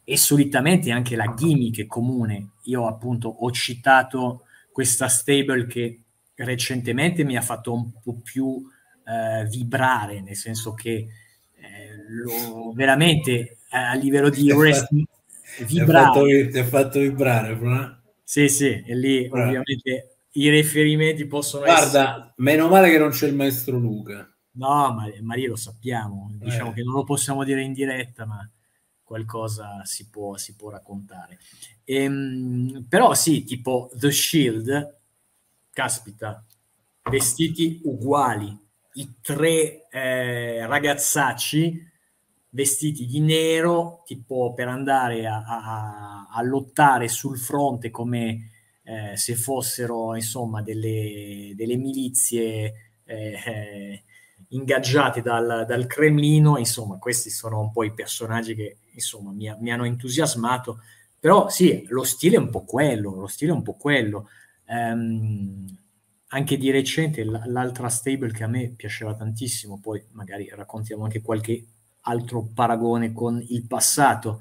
[0.03, 2.53] e solitamente anche la gimmick è comune.
[2.65, 6.01] Io appunto ho citato questa stable che
[6.35, 8.65] recentemente mi ha fatto un po' più
[9.05, 10.91] eh, vibrare, nel senso che
[11.57, 15.07] eh, lo, veramente a livello di wrestling
[15.67, 16.49] vibrare.
[16.49, 17.97] Ti ha fatto, vibrare, però.
[18.23, 19.47] Sì, sì, e lì Bravo.
[19.47, 22.03] ovviamente i riferimenti possono Guarda, essere...
[22.05, 24.31] Guarda, meno male che non c'è il maestro Luca.
[24.53, 26.75] No, ma, ma lì lo sappiamo, diciamo eh.
[26.75, 28.49] che non lo possiamo dire in diretta, ma
[29.03, 31.39] qualcosa si può, si può raccontare.
[31.85, 34.99] Ehm, però sì, tipo The Shield,
[35.71, 36.45] caspita,
[37.09, 38.57] vestiti uguali,
[38.95, 41.87] i tre eh, ragazzacci
[42.51, 48.51] vestiti di nero, tipo per andare a, a, a lottare sul fronte come
[48.89, 54.03] eh, se fossero insomma delle, delle milizie eh,
[54.49, 56.57] ingaggiate dal, dal, Cremlino.
[56.57, 60.81] Insomma, questi sono un po' i personaggi che insomma mi, mi, hanno entusiasmato.
[61.21, 64.31] Però sì, lo stile è un po' quello, lo stile è un po' quello.
[64.67, 65.67] Um,
[66.29, 71.65] anche di recente l'altra stable che a me piaceva tantissimo, poi magari raccontiamo anche qualche
[72.03, 74.41] altro paragone con il passato.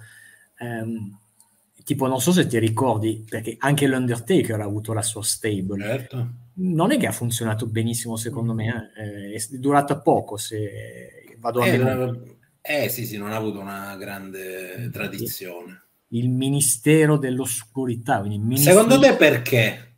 [0.59, 1.17] Um,
[1.87, 5.81] tipo, non so se ti ricordi, perché anche l'Undertaker ha avuto la sua stable.
[5.81, 6.31] Certo.
[6.55, 10.35] Non è che ha funzionato benissimo, secondo me, eh, è durata poco.
[10.35, 12.39] Se vado a eh, vedere.
[12.61, 15.83] Eh sì, sì, non ha avuto una grande tradizione.
[16.09, 18.21] Il Ministero dell'Oscurità.
[18.21, 18.81] Ministero...
[18.81, 19.95] Secondo te perché?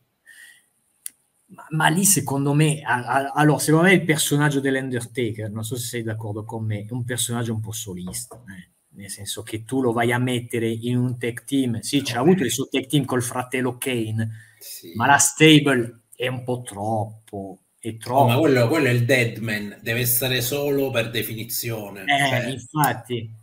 [1.48, 5.76] Ma, ma, lì secondo me, a, a, allora, secondo me il personaggio dell'Undertaker, non so
[5.76, 8.78] se sei d'accordo con me, è un personaggio un po' solista, eh?
[9.00, 12.44] Nel senso che tu lo vai a mettere in un tech team, sì, c'ha avuto
[12.44, 14.92] il suo tech team col fratello Kane, sì.
[14.96, 17.62] ma la stable è un po' troppo.
[17.80, 18.24] È troppo.
[18.24, 22.04] Oh, ma quello, quello, è il deadman, deve essere solo per definizione.
[22.04, 22.50] Eh, cioè.
[22.50, 23.34] infatti.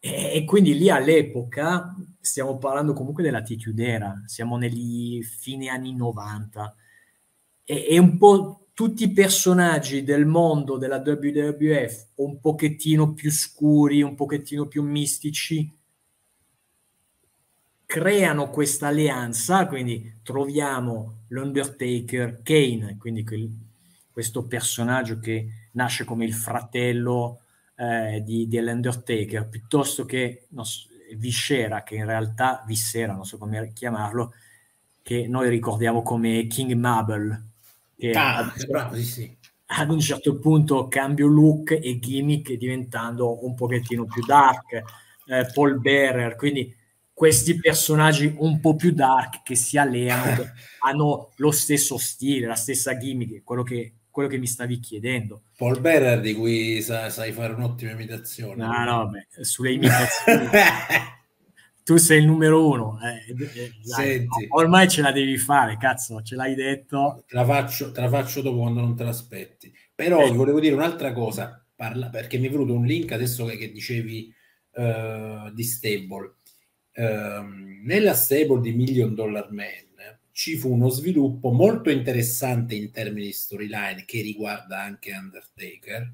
[0.00, 6.74] E, e, quindi lì all'epoca, stiamo parlando comunque dell'attitude era, siamo negli fine anni 90
[7.62, 14.02] e, e un po' tutti i personaggi del mondo della WWF un pochettino più scuri,
[14.02, 15.74] un pochettino più mistici,
[17.86, 23.50] creano questa alleanza, quindi troviamo l'Undertaker, Kane, quindi quel,
[24.12, 27.40] questo personaggio che nasce come il fratello
[27.76, 30.64] eh, dell'Undertaker, piuttosto che no,
[31.14, 34.34] Viscera, che in realtà Vissera, non so come chiamarlo,
[35.00, 37.54] che noi ricordiamo come King Mabel,
[37.96, 43.54] che ah, ad, bravo, sì, ad un certo punto cambio look e gimmick diventando un
[43.54, 44.72] pochettino più dark,
[45.26, 46.74] eh, Paul Bearer, quindi
[47.12, 50.44] questi personaggi un po' più dark che si alleano
[50.84, 55.44] hanno lo stesso stile, la stessa gimmick, quello che, quello che mi stavi chiedendo.
[55.56, 58.62] Paul Bearer di cui sai, sai fare un'ottima imitazione.
[58.62, 60.48] No, no, beh, sulle imitazioni.
[61.86, 62.98] tu sei il numero uno.
[63.00, 67.22] Eh, eh, dai, ormai ce la devi fare, cazzo, ce l'hai detto.
[67.28, 69.72] Te la faccio, te la faccio dopo quando non te l'aspetti.
[69.94, 70.32] Però eh.
[70.32, 74.34] volevo dire un'altra cosa, parla, perché mi è venuto un link adesso che, che dicevi
[74.72, 76.34] uh, di stable.
[76.92, 79.84] Uh, nella stable di Million Dollar Man
[80.32, 86.12] ci fu uno sviluppo molto interessante in termini di storyline che riguarda anche Undertaker,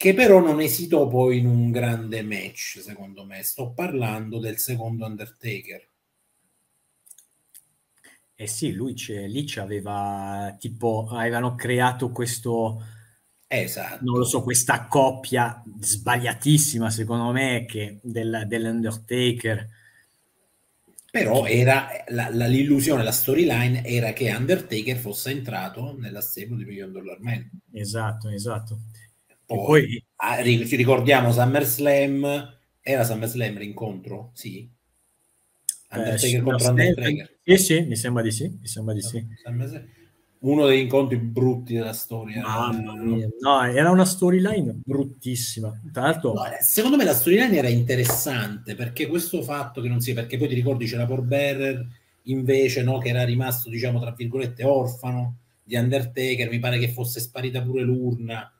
[0.00, 3.42] che però non esitò poi in un grande match, secondo me.
[3.42, 5.86] Sto parlando del secondo Undertaker.
[8.34, 12.82] Eh sì, lui c'è, lì c'aveva tipo, avevano creato questo,
[13.46, 14.02] esatto.
[14.02, 19.68] non lo so, questa coppia sbagliatissima secondo me che del, dell'Undertaker.
[21.10, 26.64] Però era la, la, l'illusione, la storyline era che Undertaker fosse entrato nella stable di
[26.64, 27.50] Million Dollar Man.
[27.70, 28.78] Esatto, esatto.
[29.56, 34.30] Poi, poi ci ricordiamo SummerSlam, era SummerSlam l'incontro?
[34.34, 34.70] Sì.
[35.90, 37.38] Undertaker eh, contro Undertaker.
[37.42, 39.26] Sì, sì, mi sembra di sì, mi sembra di sì.
[40.42, 42.42] Uno degli incontri brutti della storia.
[42.42, 43.28] Mamma mia.
[43.40, 45.78] No, era una storyline bruttissima.
[45.92, 46.32] Tra l'altro...
[46.32, 50.14] No, secondo me la storyline era interessante perché questo fatto che non si...
[50.14, 51.86] Perché poi ti ricordi c'era Paul Bearer
[52.22, 56.48] invece, no, che era rimasto, diciamo, tra virgolette, orfano di Undertaker.
[56.48, 58.50] Mi pare che fosse sparita pure l'urna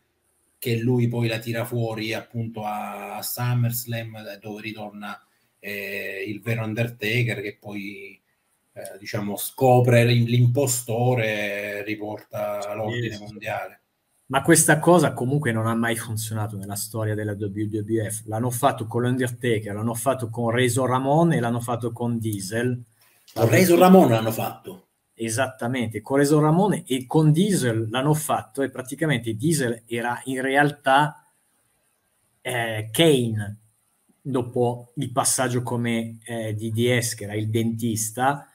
[0.61, 5.19] che lui poi la tira fuori appunto a SummerSlam dove ritorna
[5.59, 8.21] eh, il vero Undertaker che poi
[8.75, 13.23] eh, diciamo scopre l'impostore e riporta l'ordine sì.
[13.23, 13.81] mondiale.
[14.27, 18.27] Ma questa cosa comunque non ha mai funzionato nella storia della WWF.
[18.27, 22.81] L'hanno fatto con l'Undertaker, l'hanno fatto con Razor Ramon e l'hanno fatto con Diesel.
[23.33, 24.90] Con Razor Ramon l'hanno fatto.
[25.23, 31.31] Esattamente, con Reso Ramone e con Diesel l'hanno fatto e praticamente Diesel era in realtà
[32.41, 33.59] eh, Kane
[34.23, 38.49] dopo il passaggio come eh, DDS che era il dentista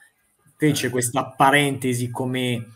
[0.56, 2.66] fece questa parentesi come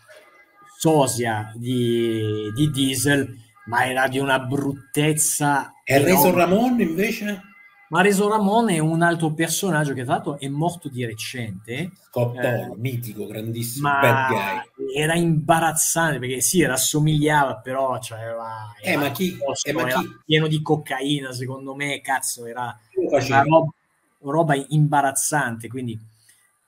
[0.79, 7.43] sosia di, di Diesel ma era di una bruttezza e Reso Ramon invece?
[7.91, 11.91] Ma Reso Ramon è un altro personaggio che tra l'altro è morto di recente.
[12.01, 14.95] Scott eh, mitico, grandissimo, bad guy.
[14.95, 18.73] Era imbarazzante perché sì, rassomigliava, però c'aveva...
[18.81, 20.09] Eh, ma chi, posto, eh, ma chi?
[20.25, 23.73] pieno di cocaina, secondo me, cazzo, era una roba,
[24.21, 25.99] roba imbarazzante, quindi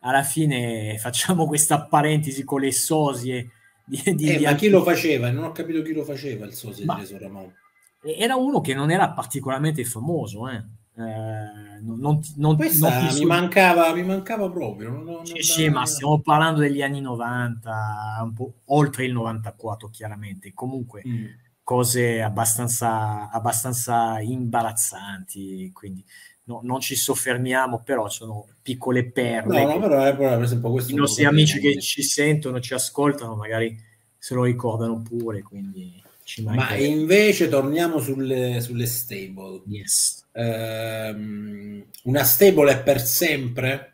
[0.01, 3.51] alla fine facciamo questa parentesi con le sosie.
[3.85, 5.31] Di, di, eh, di ma chi lo faceva?
[5.31, 7.55] Non ho capito chi lo faceva il sosie ma, di Reso Ramon.
[8.03, 13.95] Era uno che non era particolarmente famoso, eh eh, non, non, Questa non mi, mancava,
[13.95, 14.91] mi mancava proprio.
[14.91, 20.53] Non, sì, sì, ma stiamo parlando degli anni 90, un po' oltre il 94 chiaramente.
[20.53, 21.25] Comunque mm.
[21.63, 26.05] cose abbastanza, abbastanza imbarazzanti, quindi
[26.45, 29.65] no, non ci soffermiamo, però sono piccole perle.
[29.65, 33.75] No, no, però, è, per esempio, I nostri amici che ci sentono, ci ascoltano, magari
[34.19, 36.01] se lo ricordano pure, quindi...
[36.41, 39.63] Ma invece torniamo sulle, sulle stable.
[39.67, 40.25] Yes.
[40.33, 43.89] Ehm, una stable è per sempre?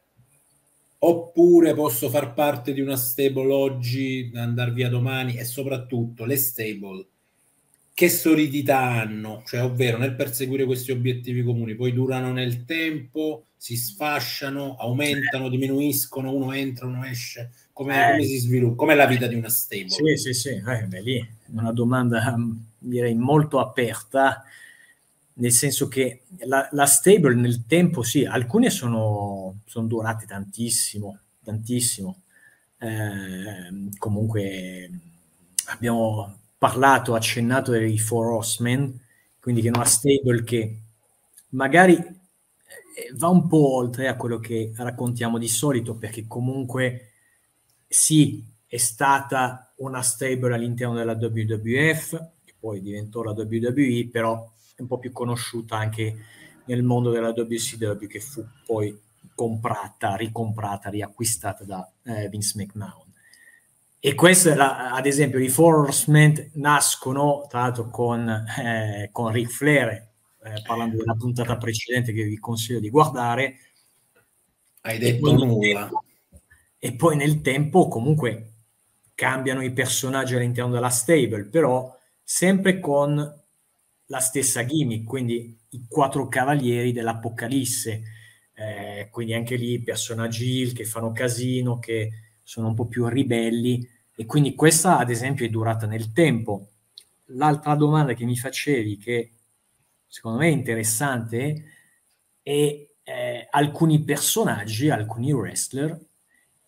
[1.01, 5.37] Oppure posso far parte di una stable oggi, andare via domani?
[5.37, 7.07] E soprattutto le stable
[7.98, 13.77] che solidità hanno, cioè ovvero nel perseguire questi obiettivi comuni, poi durano nel tempo, si
[13.77, 19.26] sfasciano, aumentano, diminuiscono, uno entra, uno esce, come, eh, come si sviluppa, com'è la vita
[19.26, 19.89] di una stable?
[19.89, 22.36] Sì, sì, sì, eh, beh, lì una domanda
[22.78, 24.44] direi molto aperta
[25.38, 32.22] nel senso che la, la, stable nel tempo, sì, alcune sono, sono durate tantissimo, tantissimo.
[32.78, 34.90] Eh, comunque
[35.66, 39.01] abbiamo parlato, accennato dei Four Horsemen,
[39.40, 40.78] quindi che è una stable che
[41.51, 47.12] magari eh, va un po' oltre a quello che raccontiamo di solito, perché comunque
[47.86, 52.11] sì, è stata una stable all'interno della WWF,
[52.45, 56.16] che poi diventò la WWE, però un po' più conosciuta anche
[56.66, 58.97] nel mondo della WCW che fu poi
[59.35, 63.07] comprata, ricomprata, riacquistata da eh, Vince McMahon.
[64.01, 69.49] E questo, la, ad esempio, i Four Horsemen nascono, tra l'altro, con, eh, con Ric
[69.49, 73.57] Flair, eh, parlando della puntata precedente che vi consiglio di guardare.
[74.83, 75.81] Hai detto e nulla.
[75.81, 76.05] Tempo,
[76.79, 78.53] e poi nel tempo comunque
[79.19, 81.93] cambiano i personaggi all'interno della stable, però
[82.23, 83.16] sempre con
[84.07, 88.03] la stessa gimmick, quindi i quattro cavalieri dell'Apocalisse.
[88.55, 92.11] eh, quindi anche lì personaggi che fanno casino, che
[92.45, 96.69] sono un po' più ribelli e quindi questa ad esempio è durata nel tempo.
[97.33, 99.33] L'altra domanda che mi facevi che
[100.07, 101.64] secondo me è interessante
[102.43, 105.99] è eh, alcuni personaggi, alcuni wrestler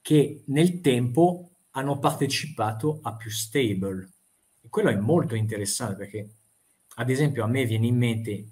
[0.01, 1.50] che nel tempo
[1.81, 4.09] hanno partecipato a più stable.
[4.63, 6.29] E quello è molto interessante perché,
[6.97, 8.45] ad esempio, a me viene in mente,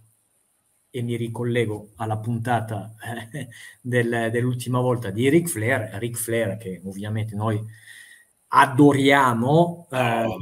[0.90, 2.94] e mi ricollego alla puntata
[3.32, 3.48] eh,
[3.80, 7.62] del, dell'ultima volta di Ric Flair, Ric Flair che ovviamente noi
[8.48, 10.36] adoriamo, eh, oh,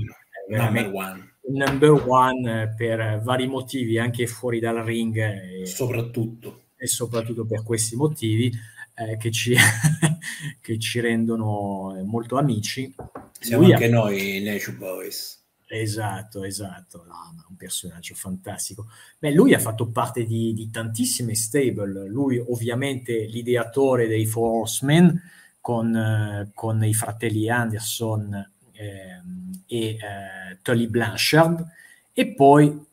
[0.49, 1.34] number one.
[1.49, 5.16] number one per vari motivi, anche fuori dal ring.
[5.16, 8.53] E, Soprattutto e soprattutto per questi motivi
[8.97, 9.55] eh, che, ci,
[10.61, 12.94] che, ci, rendono molto amici.
[13.38, 13.90] Siamo Lui anche ha...
[13.90, 15.44] noi Nature Boys.
[15.68, 18.86] Esatto, esatto, no, un personaggio fantastico.
[19.18, 25.20] Beh, lui ha fatto parte di, di, tantissime stable, lui ovviamente l'ideatore dei Four Horsemen
[25.61, 28.32] con, eh, con i fratelli Anderson
[28.72, 29.20] eh,
[29.66, 31.66] e eh, Tully Blanchard
[32.12, 32.86] e poi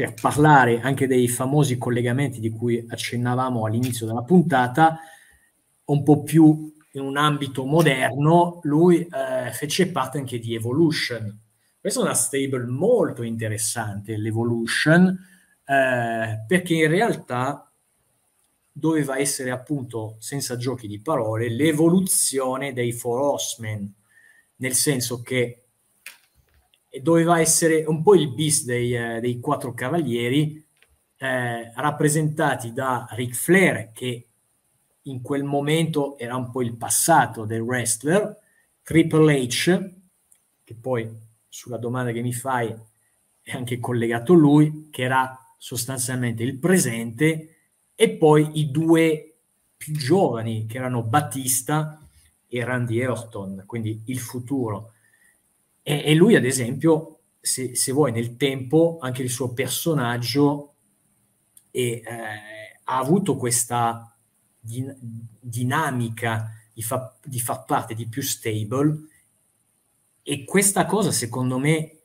[0.00, 4.98] per parlare anche dei famosi collegamenti di cui accennavamo all'inizio della puntata,
[5.84, 11.38] un po' più in un ambito moderno, lui eh, fece parte anche di Evolution.
[11.78, 15.06] Questa è una stable molto interessante, l'Evolution,
[15.66, 17.70] eh, perché in realtà
[18.72, 23.92] doveva essere appunto, senza giochi di parole, l'evoluzione dei Four Horsemen,
[24.56, 25.59] nel senso che
[27.02, 30.64] doveva essere un po' il bis dei, eh, dei quattro cavalieri,
[31.16, 34.26] eh, rappresentati da Ric Flair, che
[35.02, 38.36] in quel momento era un po' il passato del wrestler,
[38.82, 39.92] Triple H,
[40.64, 41.08] che poi
[41.48, 42.74] sulla domanda che mi fai
[43.42, 47.56] è anche collegato lui, che era sostanzialmente il presente,
[47.94, 49.34] e poi i due
[49.76, 52.00] più giovani, che erano Battista
[52.48, 54.94] e Randy Orton, quindi il futuro.
[55.90, 60.74] E, e lui, ad esempio, se, se, vuoi, nel tempo, anche il suo personaggio
[61.72, 62.02] e, eh,
[62.84, 64.16] ha avuto questa
[64.60, 64.96] din-
[65.40, 68.98] dinamica di, fa- di far parte di più stable
[70.22, 71.96] e questa cosa, secondo me,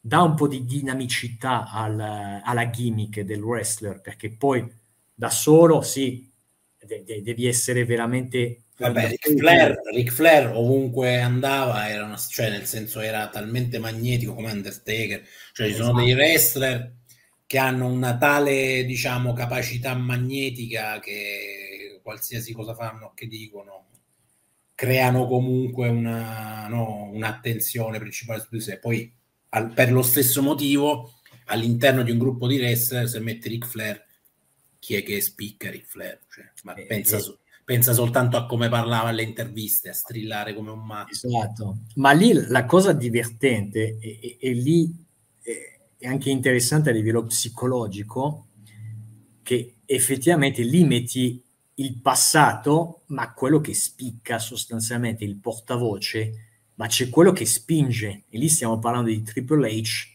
[0.00, 4.66] dà un po' di dinamicità al, alla gimmick del wrestler, perché poi
[5.12, 6.30] da solo, sì,
[6.78, 12.48] de- de- devi essere veramente Vabbè, Ric Flair, Ric Flair ovunque andava, era una, cioè
[12.48, 15.22] nel senso era talmente magnetico come Undertaker,
[15.52, 16.04] cioè ci sono esatto.
[16.04, 16.94] dei wrestler
[17.44, 23.88] che hanno una tale, diciamo, capacità magnetica che qualsiasi cosa fanno, che dicono,
[24.74, 28.78] creano comunque una, no, un'attenzione principale su di sé.
[28.78, 29.12] Poi
[29.50, 31.16] al, per lo stesso motivo,
[31.46, 34.06] all'interno di un gruppo di wrestler, se mette Ric Flair,
[34.78, 36.20] chi è che spicca Ric Flair?
[36.32, 37.36] Cioè, ma eh, pensa eh, su
[37.70, 41.12] pensa soltanto a come parlava alle interviste, a strillare come un matto.
[41.12, 44.92] Esatto, ma lì la cosa divertente e, e, lì
[45.96, 48.48] è anche interessante a livello psicologico
[49.44, 51.40] che effettivamente lì metti
[51.74, 56.32] il passato, ma quello che spicca sostanzialmente il portavoce,
[56.74, 60.08] ma c'è quello che spinge, e lì stiamo parlando di Triple H,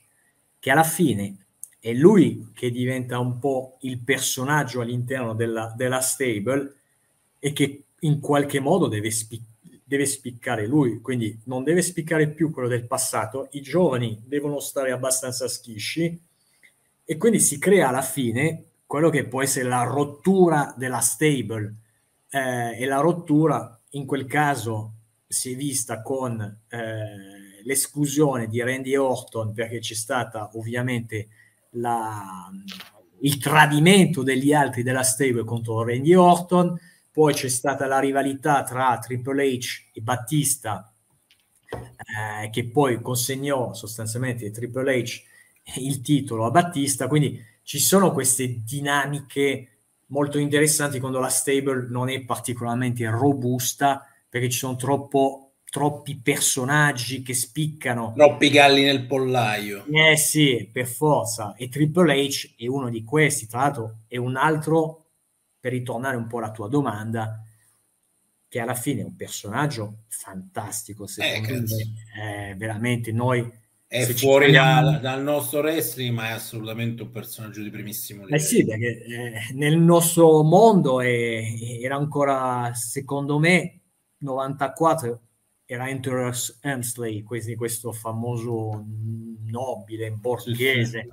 [0.60, 1.45] che alla fine
[1.80, 6.82] è lui che diventa un po' il personaggio all'interno della, della stable
[7.46, 9.46] e che in qualche modo deve, spic-
[9.84, 14.91] deve spiccare lui, quindi non deve spiccare più quello del passato, i giovani devono stare
[14.91, 16.20] abbastanza schisci
[17.06, 21.76] e quindi si crea alla fine quello che può essere la rottura della stable.
[22.32, 24.93] Eh, e la rottura in quel caso
[25.28, 31.28] si è vista con eh, l'esclusione di Randy Orton perché c'è stata ovviamente
[31.74, 32.50] la,
[33.20, 36.76] il tradimento degli altri della stable contro Randy Orton
[37.16, 40.93] poi c'è stata la rivalità tra Triple H e Battista,
[41.72, 45.24] eh, che poi consegnò sostanzialmente Triple H
[45.78, 47.07] il titolo a Battista.
[47.07, 49.70] Quindi ci sono queste dinamiche
[50.07, 57.22] molto interessanti quando la stable non è particolarmente robusta, perché ci sono troppo, troppi personaggi
[57.22, 58.11] che spiccano.
[58.13, 59.86] Troppi galli nel pollaio.
[59.89, 61.55] Eh sì, per forza.
[61.55, 65.05] E Triple H è uno di questi, tra l'altro è un altro
[65.66, 67.43] per ritornare un po' alla tua domanda,
[68.47, 71.88] che alla fine è un personaggio fantastico, secondo eh,
[72.20, 73.51] me, eh, veramente noi...
[73.88, 74.91] È fuori parliamo...
[74.91, 78.36] da, dal nostro wrestling, ma è assolutamente un personaggio di primissimo livello.
[78.36, 81.41] Eh sì, perché eh, nel nostro mondo è,
[81.82, 83.80] era ancora, secondo me,
[84.20, 85.22] 94
[85.66, 88.86] era Enter Hemsley, questo famoso
[89.45, 91.09] nobile borghese, sì,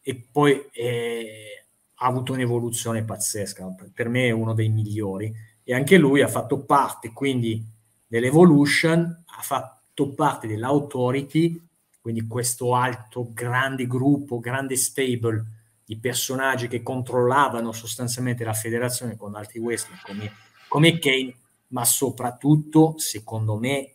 [0.00, 0.10] sì.
[0.10, 1.59] e poi eh,
[2.02, 5.32] ha avuto un'evoluzione pazzesca, per me è uno dei migliori
[5.62, 7.62] e anche lui ha fatto parte quindi
[8.06, 11.62] dell'Evolution, ha fatto parte dell'Authority,
[12.00, 15.44] quindi questo alto, grande gruppo, grande stable
[15.84, 20.32] di personaggi che controllavano sostanzialmente la federazione con altri wrestler come,
[20.68, 21.34] come Kane,
[21.68, 23.92] ma soprattutto, secondo me,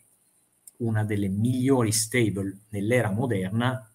[0.77, 3.91] una delle migliori stable nell'era moderna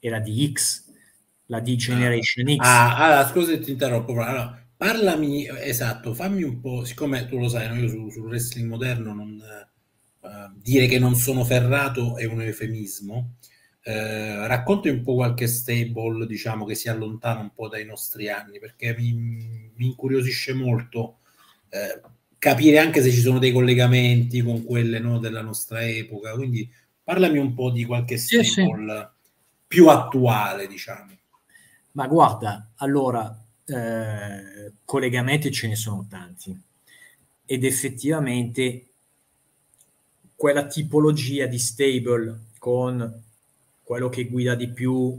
[0.00, 0.85] era di X,
[1.46, 2.58] la D Generation X.
[2.58, 7.68] Ah, allora, scusa ti interrompo, allora, parlami, esatto, fammi un po', siccome tu lo sai,
[7.68, 9.40] no, io sul, sul wrestling moderno non,
[10.20, 10.28] uh,
[10.60, 13.36] dire che non sono ferrato è un eufemismo,
[13.84, 18.58] uh, racconti un po' qualche stable, diciamo, che si allontana un po' dai nostri anni,
[18.58, 21.18] perché mi, mi incuriosisce molto
[21.70, 26.68] uh, capire anche se ci sono dei collegamenti con quelle no, della nostra epoca, quindi
[27.02, 29.06] parlami un po' di qualche stable sì, sì.
[29.68, 31.14] più attuale, diciamo.
[31.96, 36.56] Ma guarda, allora, eh, collegamenti ce ne sono tanti
[37.46, 38.88] ed effettivamente
[40.34, 43.22] quella tipologia di stable con
[43.82, 45.18] quello che guida di più,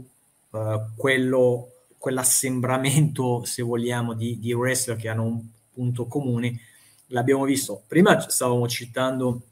[0.52, 6.60] eh, quello, quell'assembramento, se vogliamo, di, di wrestler che hanno un punto comune,
[7.06, 7.82] l'abbiamo visto.
[7.88, 9.42] Prima stavamo citando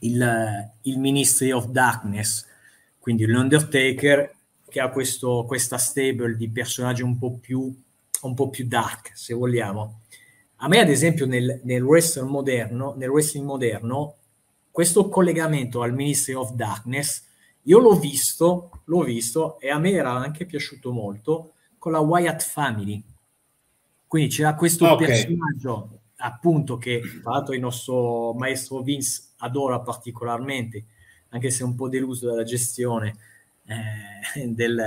[0.00, 2.46] il, il Ministry of Darkness,
[2.98, 4.35] quindi l'Undertaker
[4.68, 7.74] che ha questo, questa stable di personaggi un po' più,
[8.22, 10.00] un po' più dark, se vogliamo.
[10.56, 14.16] A me, ad esempio, nel, nel, wrestling moderno, nel wrestling moderno,
[14.70, 17.24] questo collegamento al Ministry of Darkness,
[17.62, 22.42] io l'ho visto, l'ho visto e a me era anche piaciuto molto con la Wyatt
[22.42, 23.02] Family.
[24.06, 25.06] Quindi c'era questo okay.
[25.06, 30.84] personaggio, appunto, che tra l'altro il nostro maestro Vince adora particolarmente,
[31.30, 33.14] anche se è un po' deluso dalla gestione,
[33.66, 34.82] eh, del,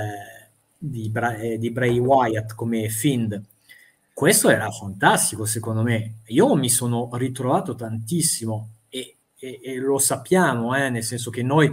[0.76, 3.42] di, Bra- eh, di, Bray Wyatt come Find.
[4.12, 6.20] Questo era fantastico secondo me.
[6.26, 11.72] Io mi sono ritrovato tantissimo e, e, e lo sappiamo, eh, nel senso che noi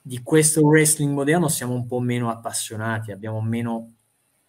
[0.00, 3.92] di questo wrestling moderno siamo un po' meno appassionati, abbiamo meno,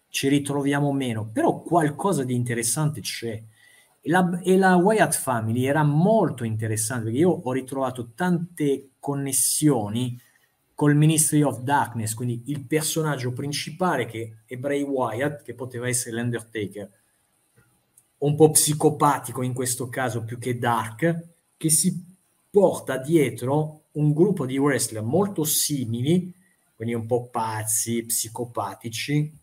[0.07, 3.41] ci ritroviamo meno, però qualcosa di interessante c'è.
[4.01, 10.17] E la, e la Wyatt Family era molto interessante perché io ho ritrovato tante connessioni
[10.79, 16.15] col Ministry of Darkness, quindi il personaggio principale che è Bray Wyatt, che poteva essere
[16.15, 16.89] l'Undertaker,
[18.19, 21.23] un po' psicopatico in questo caso più che dark,
[21.57, 22.01] che si
[22.49, 26.33] porta dietro un gruppo di wrestler molto simili,
[26.77, 29.37] quindi un po' pazzi, psicopatici,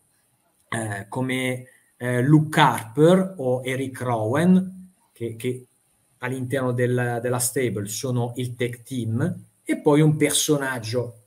[0.69, 1.67] eh, come
[1.97, 5.67] eh, Luke Harper o Eric Rowan, che, che
[6.17, 11.25] all'interno del, della stable sono il tech team, e poi un personaggio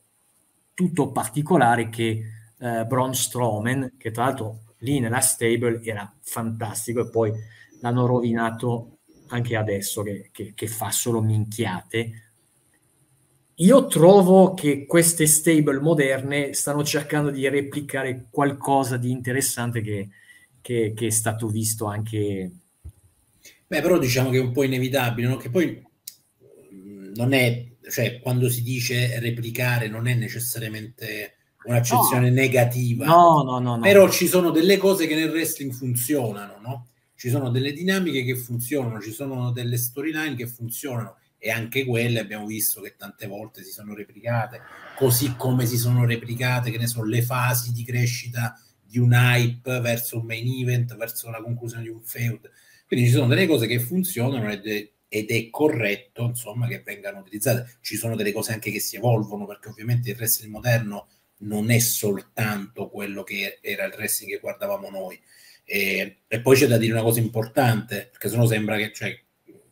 [0.81, 2.23] tutto particolare che
[2.59, 7.31] eh, Braun Strowman, che tra l'altro lì nella stable era fantastico e poi
[7.83, 12.31] l'hanno rovinato anche adesso che, che, che fa solo minchiate.
[13.57, 20.09] Io trovo che queste stable moderne stanno cercando di replicare qualcosa di interessante che,
[20.63, 22.51] che, è stato visto anche.
[23.67, 25.37] Beh, però diciamo che è un po' inevitabile, no?
[25.37, 25.87] che poi
[26.73, 32.35] mm, non è cioè quando si dice replicare non è necessariamente un'accezione no.
[32.35, 33.05] negativa.
[33.05, 36.89] No, no, no, no, Però ci sono delle cose che nel wrestling funzionano, no?
[37.15, 42.21] Ci sono delle dinamiche che funzionano, ci sono delle storyline che funzionano e anche quelle
[42.21, 44.61] abbiamo visto che tante volte si sono replicate,
[44.97, 49.81] così come si sono replicate, che ne so, le fasi di crescita di un hype
[49.81, 52.51] verso un main event, verso la conclusione di un feud.
[52.87, 57.19] Quindi ci sono delle cose che funzionano e de- ed è corretto insomma che vengano
[57.19, 57.79] utilizzate.
[57.81, 61.09] Ci sono delle cose anche che si evolvono perché ovviamente il wrestling moderno
[61.39, 65.21] non è soltanto quello che era il wrestling che guardavamo noi.
[65.65, 69.21] E, e poi c'è da dire una cosa importante perché sennò sembra che, cioè,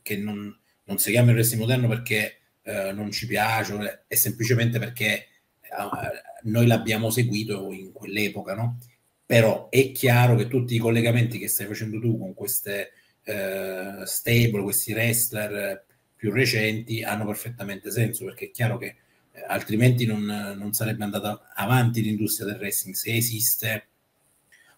[0.03, 4.81] che non, non, si chiama il wrestling moderno perché eh, non ci piace, è semplicemente
[4.81, 5.27] perché
[5.61, 8.79] eh, noi l'abbiamo seguito in quell'epoca, no?
[9.25, 12.91] Però è chiaro che tutti i collegamenti che stai facendo tu con queste
[13.29, 15.85] eh, stable, questi wrestler
[16.17, 18.97] più recenti hanno perfettamente senso perché è chiaro che
[19.33, 20.25] eh, altrimenti non,
[20.57, 22.97] non, sarebbe andata avanti l'industria del wrestling.
[22.97, 23.87] Se esiste,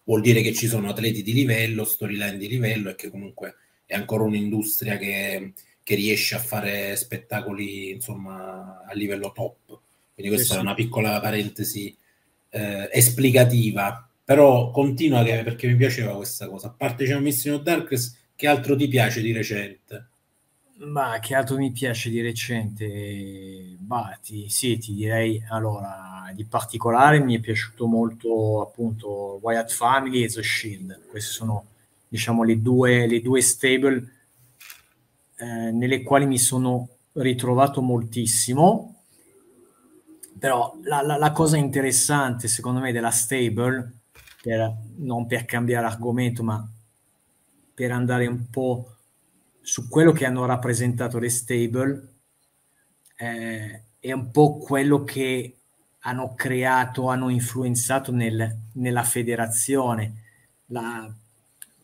[0.03, 3.95] vuol dire che ci sono atleti di livello, storyline di livello e che comunque è
[3.95, 9.79] ancora un'industria che, che riesce a fare spettacoli insomma a livello top.
[10.13, 11.95] Quindi questa sì, è una piccola parentesi
[12.49, 14.05] eh, esplicativa.
[14.23, 16.67] Però continua che, perché mi piaceva questa cosa.
[16.67, 20.07] A parte c'è un Mission of Darkness, che altro ti piace di recente?
[20.77, 23.75] Ma che altro mi piace di recente?
[23.77, 30.23] Bah, ti, sì, ti direi allora di particolare mi è piaciuto molto appunto Wyatt Family
[30.23, 31.05] e The Shield.
[31.07, 31.65] Queste sono
[32.07, 34.11] diciamo le due, le due stable
[35.35, 39.03] eh, nelle quali mi sono ritrovato moltissimo.
[40.39, 43.99] Però la, la, la, cosa interessante secondo me della stable,
[44.41, 46.67] per, non per cambiare argomento, ma
[47.73, 48.95] per andare un po'
[49.61, 52.13] su quello che hanno rappresentato le stable,
[53.15, 55.55] eh, è un po' quello che
[55.99, 60.13] hanno creato, hanno influenzato nel, nella federazione.
[60.67, 61.13] La,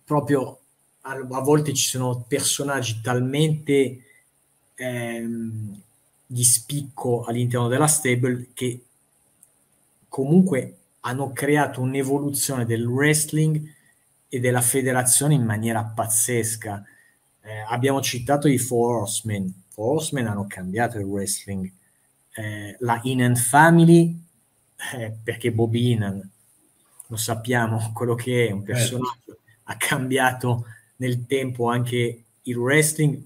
[0.04, 0.60] proprio
[1.02, 4.04] a, a, volte ci sono personaggi talmente
[4.76, 5.82] ehm,
[6.26, 8.84] di spicco all'interno della stable che
[10.10, 13.76] comunque hanno creato un'evoluzione del wrestling
[14.30, 16.84] e della federazione in maniera pazzesca.
[17.42, 19.64] Eh, abbiamo citato i Four Horsemen.
[19.70, 21.72] Four Horsemen hanno cambiato il wrestling.
[22.34, 24.20] Eh, la Inan Family,
[24.96, 26.30] eh, perché Bob Inan,
[27.08, 28.74] lo sappiamo, quello che è, un certo.
[28.74, 30.66] personaggio, ha cambiato
[30.98, 33.22] nel tempo anche il wrestling.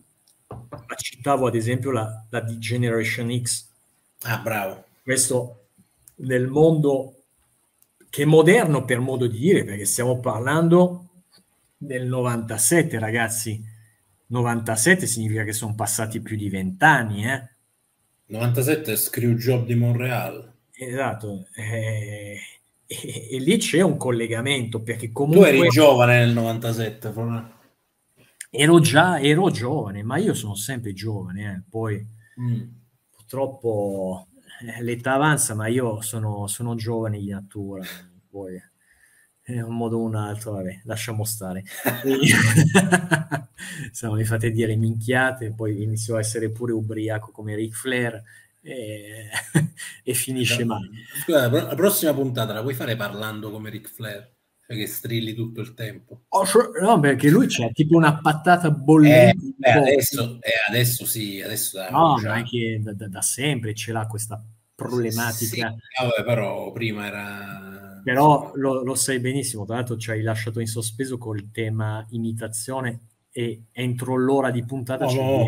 [0.97, 3.67] Citavo ad esempio la, la Generation X.
[4.23, 4.85] Ah, bravo.
[5.01, 5.61] Questo
[6.15, 7.20] nel mondo
[8.11, 11.07] che è moderno per modo di dire, perché stiamo parlando
[11.77, 13.63] del 97, ragazzi.
[14.27, 17.49] 97 significa che sono passati più di vent'anni, eh?
[18.25, 20.53] 97 è Screwjob di Montreal.
[20.73, 22.37] Esatto, e,
[22.85, 25.51] e, e, lì c'è un collegamento perché comunque...
[25.51, 27.45] Tu eri giovane nel 97, forse.
[28.49, 31.61] Ero già, ero giovane, ma io sono sempre giovane, eh.
[31.69, 32.05] poi
[32.41, 32.61] mm.
[33.15, 34.30] purtroppo eh,
[34.81, 37.83] l'età avanza, ma io sono, sono giovane di natura,
[38.29, 38.61] poi
[39.45, 41.63] in un modo o un altro, vabbè, lasciamo stare.
[43.87, 48.21] Insomma, mi fate dire minchiate, poi inizio a essere pure ubriaco come Ric Flair
[48.61, 49.29] e,
[50.03, 50.89] e finisce male.
[51.21, 54.31] Scusa, la prossima puntata la vuoi fare parlando come Ric Flair?
[54.71, 56.21] Cioè che strilli tutto il tempo.
[56.29, 56.43] Oh,
[56.81, 59.55] no, perché lui c'è tipo una patata bollente.
[59.59, 62.31] Eh, adesso, eh, adesso sì, adesso no, cioè...
[62.31, 64.41] anche da, da, da, sempre ce l'ha questa
[64.73, 65.69] problematica.
[65.71, 68.01] Sì, vabbè, però prima era...
[68.03, 73.07] Però lo, lo, sai benissimo, tra l'altro ci hai lasciato in sospeso col tema imitazione
[73.29, 75.05] e entro l'ora di puntata...
[75.05, 75.47] No, no,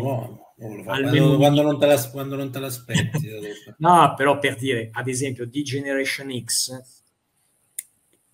[0.56, 3.28] no quando, quando, non te la, quando non te l'aspetti.
[3.78, 7.02] no, però per dire, ad esempio, di Generation X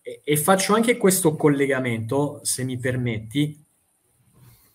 [0.03, 3.65] e, e faccio anche questo collegamento, se mi permetti,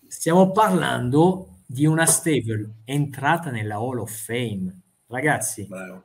[0.06, 4.80] stiamo parlando di una stable entrata nella Hall of Fame.
[5.08, 6.04] Ragazzi, Bravo.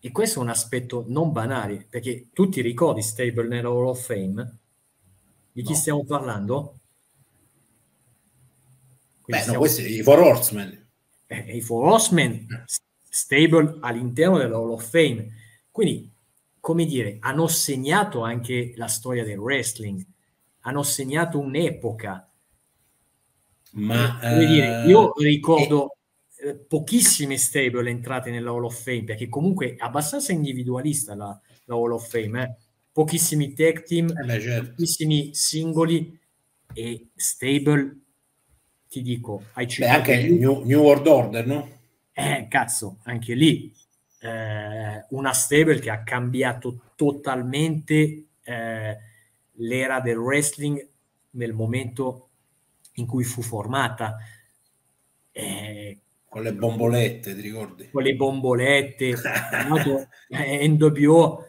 [0.00, 4.04] e questo è un aspetto non banale, perché tu ti ricordi stable nella Hall of
[4.04, 4.58] Fame?
[5.52, 5.78] Di chi no.
[5.78, 6.78] stiamo parlando?
[9.22, 9.52] Quindi Beh, stiamo...
[9.54, 10.86] no, questi i Four Horsemen.
[11.26, 12.64] Eh, I Four Horsemen
[13.08, 15.32] stable all'interno della Hall of Fame.
[15.70, 16.12] Quindi
[16.66, 20.04] come dire, hanno segnato anche la storia del wrestling,
[20.62, 22.28] hanno segnato un'epoca.
[23.74, 25.98] Ma come dire, eh, io ricordo
[26.38, 31.74] eh, pochissime stable entrate nella Hall of Fame, perché comunque è abbastanza individualista la, la
[31.76, 32.54] Hall of Fame, eh?
[32.90, 34.70] pochissimi tag team, eh certo.
[34.70, 36.18] pochissimi singoli
[36.74, 37.96] e stable,
[38.88, 39.92] ti dico, hai citato...
[39.92, 41.68] Beh, anche New, New World Order, no?
[42.12, 43.72] Eh, cazzo, anche lì
[44.20, 48.96] eh, una stable che ha cambiato totalmente eh,
[49.52, 50.88] l'era del wrestling
[51.30, 52.28] nel momento
[52.94, 54.16] in cui fu formata.
[55.32, 55.98] Eh,
[56.28, 57.90] con le bombolette, ti ricordi?
[57.90, 59.14] Con le bombolette,
[60.28, 61.44] eh, NWO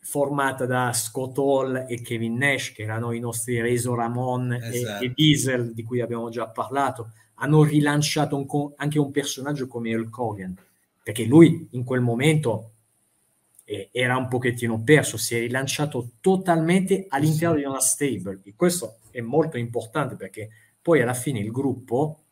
[0.00, 5.04] formata da Scott Hall e Kevin Nash, che erano i nostri Razor Ramon esatto.
[5.04, 9.94] e, e, Diesel, di cui abbiamo già parlato, hanno rilanciato un, anche un personaggio come
[9.94, 10.56] Hulk Hogan
[11.08, 12.72] perché lui in quel momento
[13.64, 17.60] eh, era un pochettino perso, si è rilanciato totalmente all'interno sì.
[17.62, 20.50] di una stable e questo è molto importante perché
[20.82, 22.24] poi alla fine il gruppo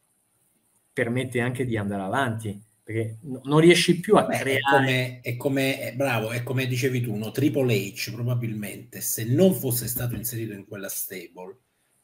[0.92, 5.20] permette anche di andare avanti perché no, non riesci più a Beh, creare è come,
[5.22, 7.30] è come è bravo, è come dicevi tu, no?
[7.30, 11.56] Triple H probabilmente se non fosse stato inserito in quella stable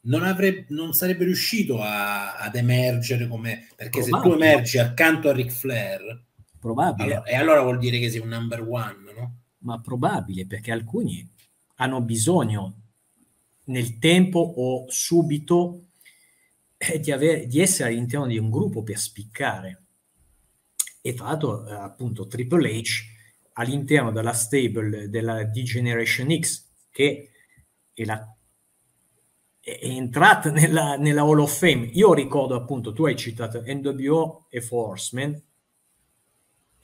[0.05, 4.31] non, avrebbe, non sarebbe riuscito a, ad emergere come perché Probabile.
[4.31, 6.31] se tu emergi accanto a Ric Flair
[6.63, 7.15] Probabile.
[7.15, 9.39] Allora, e allora vuol dire che sei un number one, no?
[9.59, 11.29] Ma probabile, perché alcuni
[11.75, 12.75] hanno bisogno
[13.65, 15.87] nel tempo o subito
[16.77, 19.83] eh, di, avere, di essere all'interno di un gruppo per spiccare.
[21.01, 23.11] E tra l'altro, eh, appunto, Triple H
[23.55, 27.31] all'interno della stable della D-Generation X, che
[27.93, 28.25] è, la,
[29.59, 31.89] è entrata nella, nella, Hall of Fame.
[31.91, 35.51] Io ricordo appunto, tu hai citato NWO e Forceman,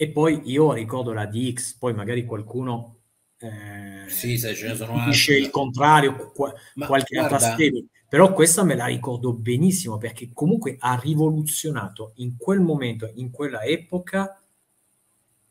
[0.01, 2.99] E poi io ricordo la DX, poi magari qualcuno
[3.37, 5.39] eh, sì, se ce ne sono altri.
[5.39, 7.85] il contrario, qua, qualche guarda, altra serie.
[8.07, 13.61] Però questa me la ricordo benissimo perché comunque ha rivoluzionato in quel momento, in quella
[13.63, 14.41] epoca,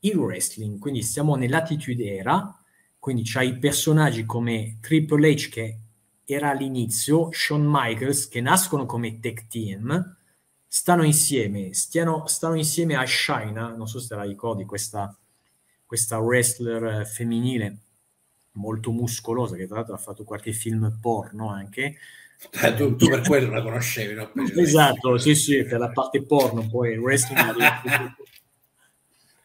[0.01, 0.79] il wrestling.
[0.79, 2.59] Quindi siamo nell'attitude era,
[2.99, 5.79] quindi c'hai personaggi come Triple H che
[6.25, 10.17] era all'inizio, Shawn Michaels che nascono come tech team,
[10.69, 15.17] stanno insieme, stiano, stanno insieme a Shaina, non so se te la ricordi, questa,
[15.87, 17.79] questa wrestler femminile
[18.53, 21.97] molto muscolosa, che tra l'altro ha fatto qualche film porno anche.
[22.51, 24.31] Eh, tu, tu, per quello la conoscevi, no?
[24.57, 28.15] esatto, sì, sì, per la parte porno, poi il wrestling.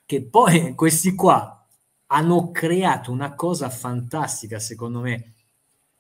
[0.06, 1.66] che poi questi qua
[2.08, 5.34] hanno creato una cosa fantastica, secondo me.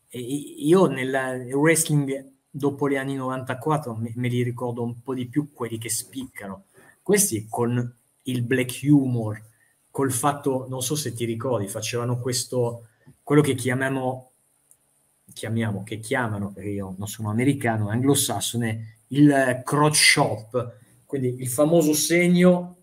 [0.09, 5.27] E io nel wrestling dopo gli anni 94 me, me, li ricordo un po' di
[5.27, 6.65] più quelli che spiccano.
[7.01, 9.41] Questi con il black humor,
[9.89, 12.89] col fatto, non so se ti ricordi, facevano questo,
[13.23, 14.31] quello che chiamiamo,
[15.33, 20.75] chiamiamo, che chiamano, perché io non sono americano, anglosassone, il crotch shop,
[21.05, 22.77] quindi il famoso segno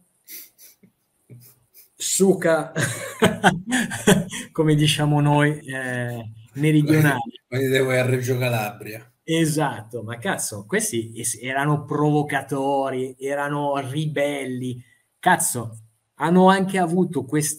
[1.94, 2.72] suca,
[4.50, 7.40] come diciamo noi, eh, meridionali.
[7.46, 9.09] Quindi devo a Reggio Calabria.
[9.32, 14.82] Esatto, ma cazzo, questi erano provocatori, erano ribelli.
[15.20, 15.78] Cazzo,
[16.14, 17.58] hanno anche avuto questo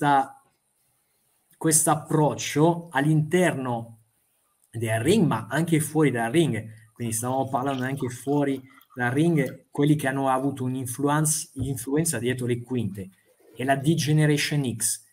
[1.91, 3.99] approccio all'interno
[4.69, 6.91] del ring, ma anche fuori dal ring.
[6.91, 8.61] Quindi stavamo parlando anche fuori
[8.93, 13.09] dal ring, quelli che hanno avuto un'influenza dietro le quinte.
[13.55, 15.03] E la D-Generation X,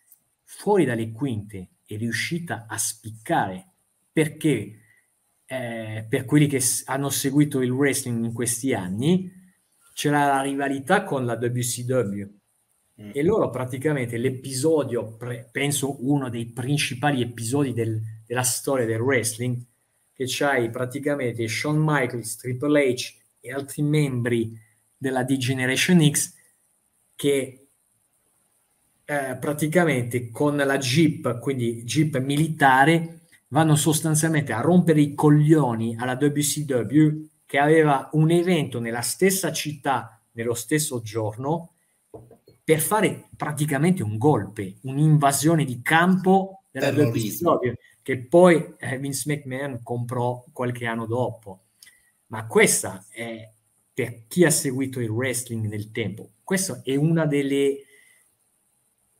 [0.44, 3.66] fuori dalle quinte, è riuscita a spiccare.
[4.12, 4.80] Perché?
[5.50, 9.32] Eh, per quelli che hanno seguito il wrestling in questi anni,
[9.94, 12.26] c'era la rivalità con la WCW.
[13.00, 13.10] Mm.
[13.14, 19.56] E loro praticamente l'episodio, pre- penso uno dei principali episodi del, della storia del wrestling,
[20.12, 24.60] che c'hai praticamente Shawn Michaels, Triple H e altri membri
[24.96, 26.34] della D-Generation X
[27.14, 27.68] che
[29.04, 33.17] eh, praticamente con la Jeep, quindi Jeep militare,
[33.48, 40.20] vanno sostanzialmente a rompere i coglioni alla WCW che aveva un evento nella stessa città
[40.32, 41.74] nello stesso giorno
[42.62, 47.72] per fare praticamente un golpe, un'invasione di campo della WCW
[48.02, 51.64] che poi eh, Vince McMahon comprò qualche anno dopo.
[52.26, 53.50] Ma questa è
[53.92, 57.84] per chi ha seguito il wrestling nel tempo, questa è una delle,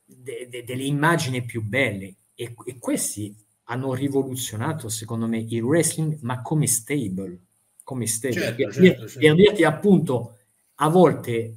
[0.05, 3.35] de, de, delle immagini più belle e, e questi
[3.71, 7.39] hanno rivoluzionato, secondo me, il wrestling, ma come stable.
[7.83, 8.39] Come stable.
[8.39, 9.19] Certo, certo, certo.
[9.19, 10.37] per dirti appunto,
[10.75, 11.55] a volte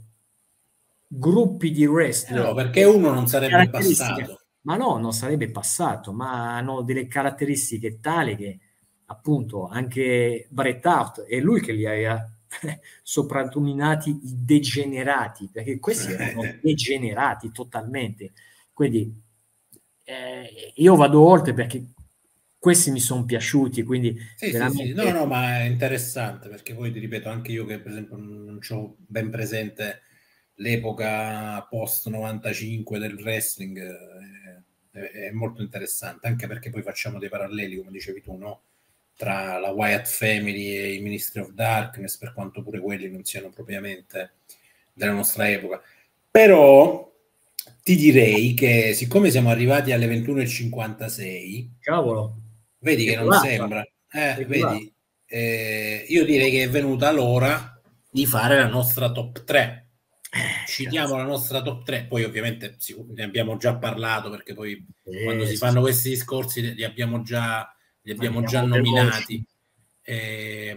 [1.06, 2.44] gruppi di wrestling...
[2.44, 4.40] no, perché uno non sarebbe passato.
[4.62, 8.58] Ma no, non sarebbe passato, ma hanno delle caratteristiche tali che
[9.06, 12.30] appunto anche Bret Hart è lui che li ha
[13.02, 18.32] soprannominati i degenerati, perché questi erano degenerati totalmente.
[18.72, 19.20] Quindi
[20.04, 21.92] eh, io vado oltre perché
[22.62, 24.84] questi mi sono piaciuti, quindi sì, veramente...
[24.84, 24.94] sì, sì.
[24.94, 28.60] No, no, ma è interessante perché poi ti ripeto, anche io che per esempio non
[28.68, 30.02] ho ben presente
[30.54, 33.78] l'epoca post 95 del wrestling
[34.92, 38.62] eh, è, molto interessante, anche perché poi facciamo dei paralleli, come dicevi tu, no?
[39.16, 43.50] tra la Wyatt Family e i Ministry of Darkness, per quanto pure quelli non siano
[43.50, 44.34] propriamente
[44.92, 45.82] della nostra epoca.
[46.30, 47.12] Però
[47.82, 52.41] ti direi che siccome siamo arrivati alle 21.56, cavolo,
[52.82, 53.86] Vedi che non sembra.
[54.10, 54.92] Eh, vedi,
[55.26, 57.80] eh, io direi che è venuta l'ora
[58.10, 59.86] di fare la nostra top 3.
[60.34, 62.76] Eh, Citiamo la nostra top 3, poi ovviamente
[63.14, 67.70] ne abbiamo già parlato perché poi eh, quando si fanno questi discorsi li abbiamo già,
[68.02, 69.44] li abbiamo già nominati.
[70.02, 70.76] Eh,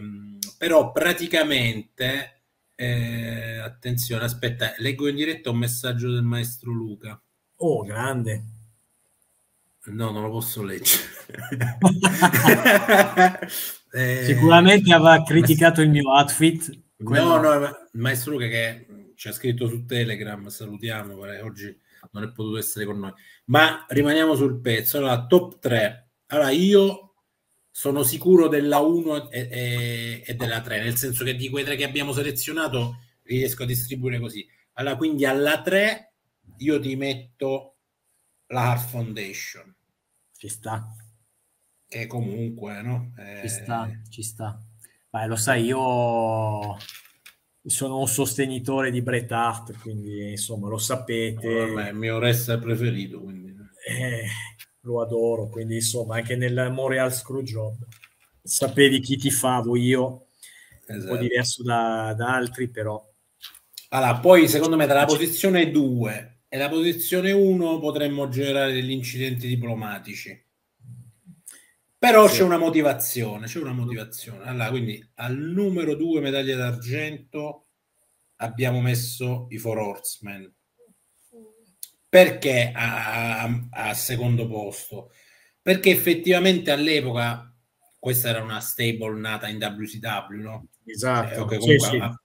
[0.58, 2.44] però praticamente,
[2.76, 7.20] eh, attenzione, aspetta, leggo in diretta un messaggio del maestro Luca.
[7.58, 8.55] Oh, grande.
[9.88, 11.04] No, non lo posso leggere.
[13.94, 16.84] eh, Sicuramente aveva criticato il mio outfit.
[16.98, 17.24] Quello...
[17.24, 21.78] No, no, ma, maestro Luca che ci ha scritto su Telegram, salutiamo, oggi
[22.12, 23.14] non è potuto essere con noi.
[23.46, 24.98] Ma rimaniamo sul pezzo.
[24.98, 26.10] Allora, top 3.
[26.28, 27.16] Allora, io
[27.70, 31.76] sono sicuro della 1 e, e, e della 3, nel senso che di quei tre
[31.76, 34.48] che abbiamo selezionato riesco a distribuire così.
[34.74, 36.14] Allora, quindi alla 3
[36.58, 37.76] io ti metto
[38.48, 39.75] la Heart Foundation
[40.38, 40.96] ci sta.
[41.88, 43.14] Che comunque, no?
[43.18, 43.42] Eh...
[43.42, 44.60] Ci sta, ci sta.
[45.10, 46.78] Beh, lo sai, io
[47.64, 51.48] sono un sostenitore di Bret Hart, quindi insomma lo sapete.
[51.48, 53.56] Oh, è il mio wrestler preferito, quindi.
[53.88, 54.26] Eh,
[54.82, 57.78] lo adoro, quindi insomma anche nel Montreal Screwjob
[58.42, 60.28] sapevi chi ti favo io,
[60.86, 60.94] esatto.
[60.94, 61.22] un po' esatto.
[61.22, 63.04] diverso da, da altri, però.
[63.90, 69.46] Allora, poi secondo me dalla posizione 2 e la posizione 1 potremmo generare degli incidenti
[69.46, 70.42] diplomatici.
[71.98, 72.38] Però sì.
[72.38, 74.46] c'è una motivazione, c'è una motivazione.
[74.46, 77.66] Allora, quindi al numero 2 medaglia d'argento
[78.38, 80.50] abbiamo messo i Four Horsemen.
[82.08, 85.12] Perché a, a, a secondo posto?
[85.62, 87.54] Perché effettivamente all'epoca
[88.00, 90.68] questa era una stable nata in WCW, no?
[90.86, 91.34] Esatto.
[91.34, 91.98] Eh, okay, sì, sì.
[91.98, 92.18] Ha,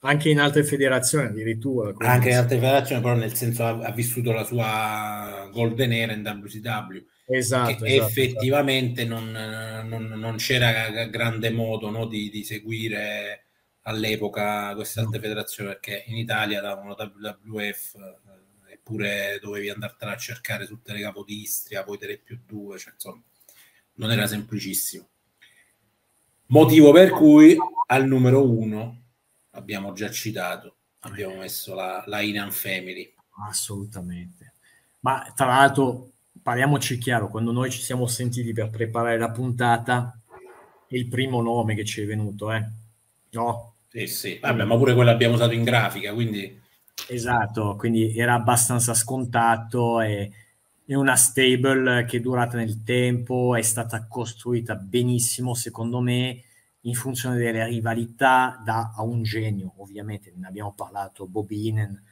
[0.00, 1.92] anche in altre federazioni addirittura.
[1.98, 6.22] Anche in altre federazioni, però nel senso ha, ha vissuto la sua golden era in
[6.22, 7.04] WCW.
[7.26, 9.20] Esatto, esatto, effettivamente esatto.
[9.20, 13.44] Non, non, non, c'era grande modo no, di, di, seguire
[13.82, 15.22] all'epoca queste altre no.
[15.22, 21.84] federazioni perché in Italia davano WWF eh, eppure dovevi andartela a cercare su Telecapo d'Istria,
[21.84, 23.22] poi Tele più 2, cioè, insomma
[23.94, 25.08] non era semplicissimo.
[26.46, 28.99] Motivo per cui al numero uno
[29.50, 33.12] abbiamo già citato, abbiamo messo la, la Inan Family.
[33.48, 34.52] Assolutamente.
[35.00, 36.10] Ma tra l'altro,
[36.42, 40.18] parliamoci chiaro, quando noi ci siamo sentiti per preparare la puntata,
[40.88, 42.66] il primo nome che ci è venuto, eh?
[43.30, 43.74] No?
[43.88, 44.38] Sì, sì.
[44.40, 46.58] Vabbè, ma pure quello abbiamo usato in grafica, quindi...
[47.08, 50.30] Esatto, quindi era abbastanza scontato e
[50.84, 56.42] è una stable che è durata nel tempo, è stata costruita benissimo, secondo me,
[56.82, 62.02] in funzione delle rivalità da a un genio, ovviamente ne abbiamo parlato, Bob Inan,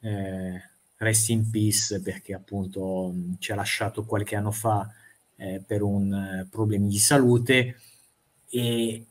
[0.00, 4.88] eh, rest in peace perché appunto ci ha lasciato qualche anno fa
[5.36, 7.76] eh, per un eh, problemi di salute
[8.48, 9.06] e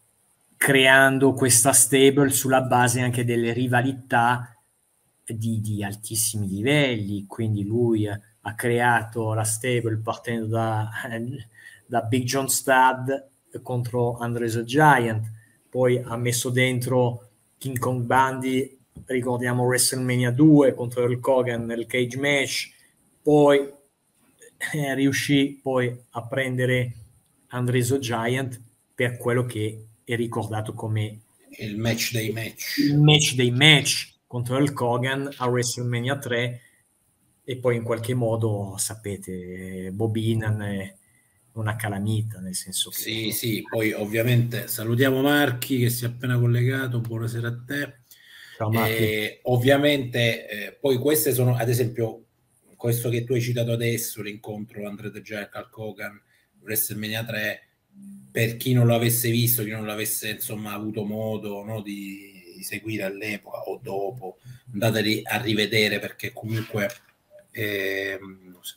[0.57, 4.55] creando questa stable sulla base anche delle rivalità
[5.23, 10.89] di, di altissimi livelli, quindi lui ha creato la stable partendo da,
[11.85, 13.11] da Big John Studd
[13.61, 15.31] contro Andre the Giant,
[15.69, 22.17] poi ha messo dentro King Kong Bundy, ricordiamo WrestleMania 2 contro Earl Hogan nel cage
[22.17, 22.71] match,
[23.21, 23.59] poi
[24.73, 26.93] eh, riuscì poi a prendere
[27.47, 28.61] Andre the Giant
[28.93, 31.19] per quello che è ricordato come
[31.57, 32.77] il match dei match.
[32.77, 36.61] Il match dei match contro Earl Hogan a WrestleMania 3
[37.43, 40.95] e poi in qualche modo sapete Bob Inan è,
[41.59, 42.97] una calamita, nel senso che...
[42.97, 47.99] Sì, sì, poi ovviamente salutiamo Marchi che si è appena collegato, buonasera a te.
[48.57, 48.91] Ciao Marchi.
[48.91, 52.25] Eh, ovviamente eh, poi queste sono, ad esempio,
[52.75, 56.21] questo che tu hai citato adesso, l'incontro Andre De Jack al Kogan,
[56.61, 57.61] WrestleMania 3,
[58.31, 62.63] per chi non lo avesse visto, chi non l'avesse insomma avuto modo no, di, di
[62.63, 64.39] seguire all'epoca o dopo,
[64.73, 66.89] andateli a rivedere perché comunque
[67.57, 68.19] eh,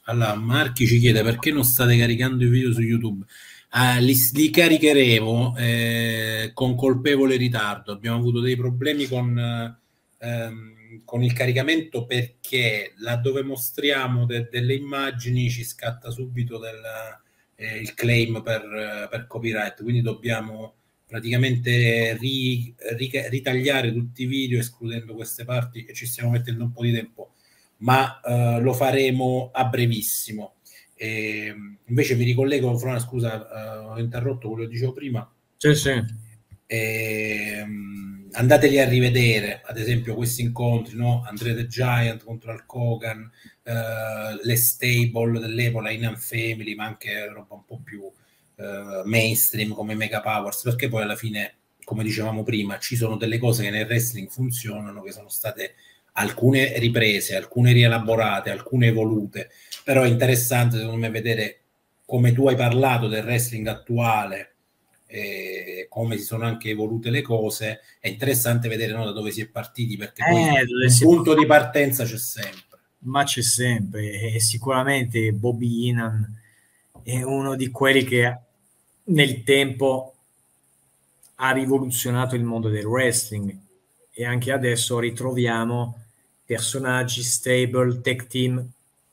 [0.05, 3.25] allora, Marchi ci chiede perché non state caricando i video su YouTube.
[3.71, 7.93] Ah, li, li, caricheremo eh, con colpevole ritardo.
[7.93, 9.37] Abbiamo avuto dei problemi con,
[10.19, 16.81] ehm, con il caricamento perché laddove mostriamo de, delle immagini ci scatta subito del,
[17.57, 19.83] eh, il claim per, per, copyright.
[19.83, 20.75] Quindi dobbiamo
[21.05, 26.73] praticamente ri, ri, ritagliare tutti i video escludendo queste parti e ci stiamo mettendo un
[26.73, 27.33] po' di tempo
[27.79, 30.57] ma uh, lo faremo a brevissimo.
[30.95, 31.55] E,
[31.85, 35.31] invece mi ricollego, Frona, scusa, uh, ho interrotto quello che dicevo prima.
[35.57, 36.05] Sì, sì.
[36.67, 41.25] E, um, andateli a rivedere, ad esempio, questi incontri, no?
[41.27, 43.31] Andre the Giant contro Al Kogan,
[43.65, 48.03] uh, le stable dell'Epola, in Family, ma anche roba un po' più
[49.05, 53.63] mainstream come Mega Powers, perché poi alla fine, come dicevamo prima, ci sono delle cose
[53.63, 55.75] che nel wrestling funzionano, che sono state
[56.19, 59.51] alcune riprese, alcune rielaborate, alcune evolute,
[59.85, 61.61] però è interessante secondo me vedere
[62.05, 64.55] come tu hai parlato del wrestling attuale,
[65.07, 69.43] eh, come si sono anche evolute le cose, è interessante vedere no, da dove si
[69.43, 72.79] è partiti, perché eh, un punto di partenza c'è sempre.
[73.01, 76.37] Ma c'è sempre, e sicuramente Bobby Inan
[77.05, 78.39] è uno di quelli che
[79.05, 80.15] nel tempo
[81.37, 83.57] ha rivoluzionato il mondo del wrestling
[84.13, 86.08] e anche adesso ritroviamo
[86.49, 88.67] personaggi, stable, tech team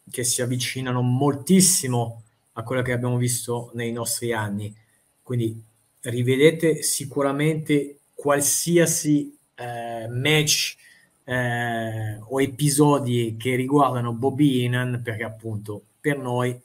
[0.09, 2.23] che si avvicinano moltissimo
[2.53, 4.73] a quello che abbiamo visto nei nostri anni.
[5.21, 5.61] Quindi
[5.99, 10.77] rivedete sicuramente qualsiasi eh, match
[11.25, 16.57] eh, o episodi che riguardano Bobby Inan perché appunto per noi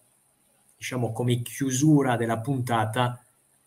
[0.76, 3.20] diciamo come chiusura della puntata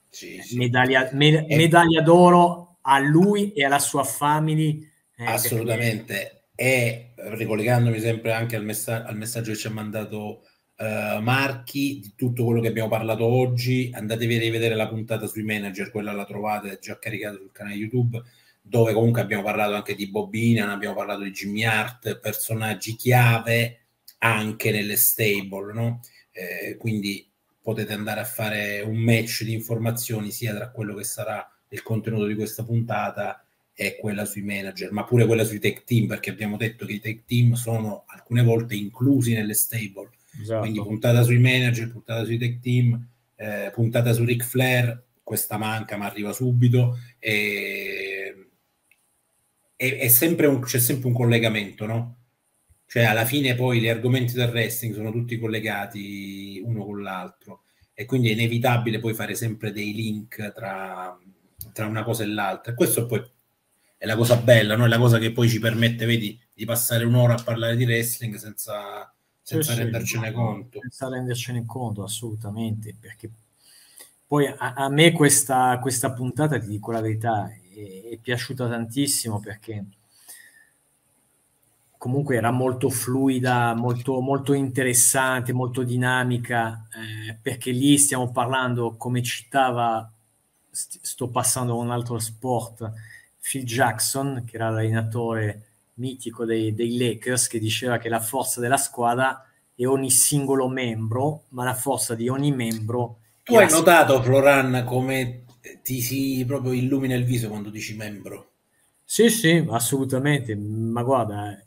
[0.07, 0.55] sì, sì.
[0.55, 4.89] Medaglia, me, medaglia d'oro a lui e alla sua family.
[5.17, 6.42] Eh, Assolutamente.
[6.55, 10.43] E ricollegandomi sempre anche al, messa- al messaggio che ci ha mandato
[10.77, 15.43] uh, Marchi, di tutto quello che abbiamo parlato oggi, andatevi a rivedere la puntata sui
[15.43, 18.21] manager, quella la trovate già caricata sul canale YouTube,
[18.61, 23.79] dove comunque abbiamo parlato anche di Bobina, abbiamo parlato di Jimmy Hart, personaggi chiave
[24.19, 25.99] anche nelle stable, no?
[26.31, 27.29] Eh, quindi
[27.61, 32.25] potete andare a fare un match di informazioni sia tra quello che sarà il contenuto
[32.25, 33.42] di questa puntata
[33.75, 36.99] e quella sui manager, ma pure quella sui tech team, perché abbiamo detto che i
[36.99, 40.11] tech team sono alcune volte inclusi nelle stable.
[40.39, 40.61] Esatto.
[40.61, 45.97] Quindi puntata sui manager, puntata sui tech team, eh, puntata su Ric Flair, questa manca
[45.97, 46.97] ma arriva subito.
[47.19, 48.49] E,
[49.75, 52.17] e, è sempre un, c'è sempre un collegamento, no?
[52.85, 58.05] Cioè alla fine poi gli argomenti del wrestling sono tutti collegati uno con l'altro e
[58.05, 61.17] quindi è inevitabile poi fare sempre dei link tra,
[61.73, 62.75] tra una cosa e l'altra.
[62.75, 63.23] Questo poi
[64.03, 64.83] è la cosa bella, no?
[64.83, 68.35] è la cosa che poi ci permette, vedi, di passare un'ora a parlare di wrestling
[68.35, 69.09] senza,
[69.41, 70.79] senza sì, rendercene sì, conto.
[70.81, 73.29] Senza rendercene conto, assolutamente, perché
[74.27, 79.39] poi a, a me questa, questa, puntata, ti dico la verità, è, è piaciuta tantissimo
[79.39, 79.85] perché
[81.97, 89.23] comunque era molto fluida, molto, molto interessante, molto dinamica, eh, perché lì stiamo parlando, come
[89.23, 90.11] citava,
[90.69, 92.91] st- sto passando a un altro sport,
[93.43, 95.65] Phil Jackson, che era l'allenatore
[95.95, 101.43] mitico dei, dei Lakers, che diceva che la forza della squadra è ogni singolo membro,
[101.49, 103.17] ma la forza di ogni membro...
[103.43, 105.43] Tu hai notato, Floran, come
[105.83, 108.51] ti si proprio illumina il viso quando dici membro?
[109.03, 111.61] Sì, sì, assolutamente, ma guarda,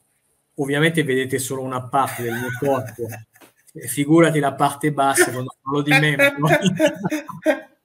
[0.55, 3.07] ovviamente vedete solo una parte del mio corpo,
[3.87, 6.49] figurati la parte bassa quando parlo di membro.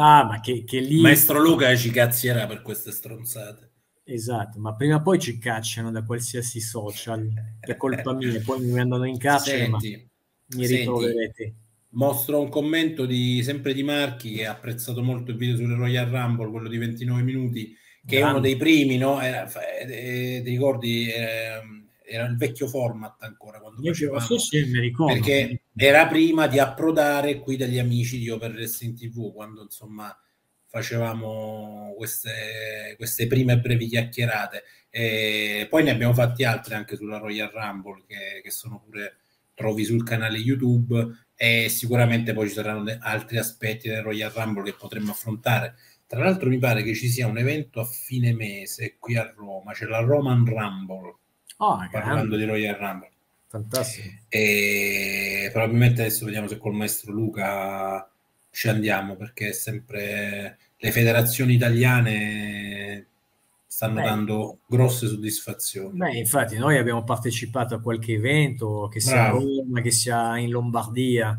[0.00, 1.00] no, ma che, che lì...
[1.00, 3.72] Maestro Luca ci cazzierà per queste stronzate.
[4.08, 7.28] Esatto, ma prima o poi ci cacciano da qualsiasi social,
[7.58, 10.08] per colpa mia, poi mi mandano in carcere, senti,
[10.54, 11.54] mi ritroverete.
[11.90, 16.08] Mostro un commento di, sempre di Marchi che ha apprezzato molto il video sulle Royal
[16.08, 17.74] Rumble, quello di 29 minuti,
[18.04, 18.26] che Grande.
[18.26, 19.20] è uno dei primi, no?
[19.20, 21.10] Era, eh, ti ricordi?
[21.10, 21.62] Era,
[22.04, 25.14] era, il vecchio format ancora quando Io facevamo, sì, sì, mi ricordo.
[25.14, 30.16] Perché era prima di approdare qui dagli amici di Open Wrestling TV, quando insomma
[30.66, 34.62] facevamo queste, queste prime brevi chiacchierate.
[34.90, 39.18] E poi ne abbiamo fatti altri anche sulla Royal Rumble che, che sono pure
[39.54, 44.76] trovi sul canale YouTube e sicuramente poi ci saranno altri aspetti del Royal Rumble che
[44.78, 49.16] potremmo affrontare tra l'altro mi pare che ci sia un evento a fine mese qui
[49.16, 51.16] a Roma, c'è la Roman Rumble,
[51.56, 52.36] oh, parlando grande.
[52.36, 53.10] di Royal Rumble.
[53.56, 54.08] Fantastico.
[54.28, 58.08] E probabilmente adesso vediamo se col maestro Luca
[58.50, 63.06] ci andiamo, perché sempre le federazioni italiane
[63.66, 64.02] stanno Beh.
[64.02, 65.98] dando grosse soddisfazioni.
[65.98, 69.38] Beh, infatti noi abbiamo partecipato a qualche evento, che sia Bravo.
[69.38, 71.38] a Roma, che sia in Lombardia,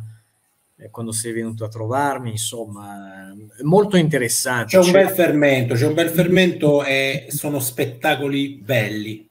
[0.92, 4.78] quando sei venuto a trovarmi, insomma, molto interessante.
[4.78, 9.27] C'è un bel fermento, c'è un bel fermento e sono spettacoli belli.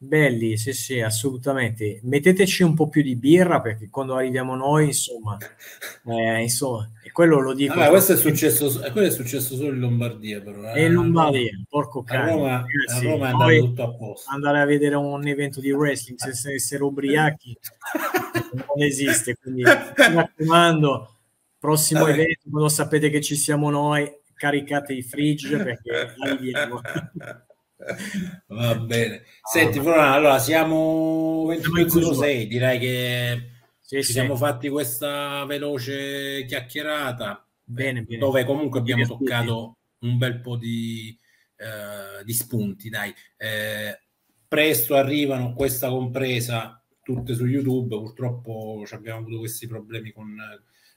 [0.00, 1.98] Belli, sì, sì, assolutamente.
[2.04, 5.36] Metteteci un po' più di birra perché quando arriviamo noi, insomma,
[6.06, 7.72] eh, insomma, e quello lo dico.
[7.72, 10.72] Allora, questo è successo, quello è successo solo in Lombardia, però.
[10.72, 10.84] Eh.
[10.84, 12.30] in Lombardia, porco cane.
[12.30, 14.30] A Roma, a Roma è tutto a posto.
[14.30, 17.58] Andare a vedere un evento di wrestling senza essere ubriachi
[18.54, 19.34] non esiste.
[19.34, 21.16] Quindi mi raccomando,
[21.58, 22.12] prossimo Vabbè.
[22.12, 26.80] evento, quando sapete che ci siamo noi, caricate i fridge perché arriviamo.
[28.48, 29.22] Va bene.
[29.42, 33.50] Senti, Florian, allora siamo 22.06, direi che
[33.80, 34.12] sì, ci sì.
[34.12, 37.46] siamo fatti questa veloce chiacchierata.
[37.62, 38.18] Bene, bene.
[38.18, 41.16] Dove comunque abbiamo toccato un bel po' di,
[41.58, 43.14] uh, di spunti, dai.
[43.36, 43.98] Eh,
[44.46, 47.96] presto arrivano, questa compresa, tutte su YouTube.
[47.96, 50.36] Purtroppo abbiamo avuto questi problemi con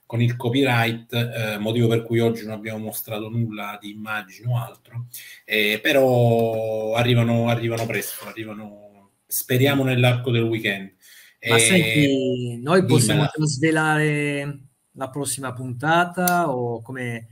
[0.06, 4.58] con il copyright, eh, motivo per cui oggi non abbiamo mostrato nulla di immagini o
[4.58, 5.06] altro,
[5.44, 10.92] eh, però arrivano, arrivano presto, arrivano, speriamo nell'arco del weekend.
[11.48, 14.60] Ma eh, senti, noi possiamo svelare
[14.92, 17.28] la prossima puntata o come...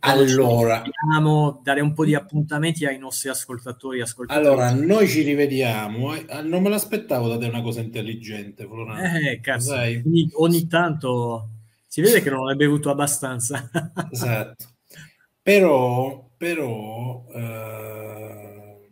[0.00, 4.00] Allora, vogliamo dare un po' di appuntamenti ai nostri ascoltatori.
[4.00, 4.46] ascoltatori.
[4.46, 6.14] Allora, noi ci rivediamo.
[6.14, 6.42] Eh?
[6.42, 9.02] Non me l'aspettavo da te una cosa intelligente, Florano.
[9.02, 11.53] Eh, cazzo, ogni, ogni tanto
[11.94, 13.70] si vede che non hai bevuto abbastanza.
[14.10, 14.74] esatto.
[15.40, 18.90] Però, però eh,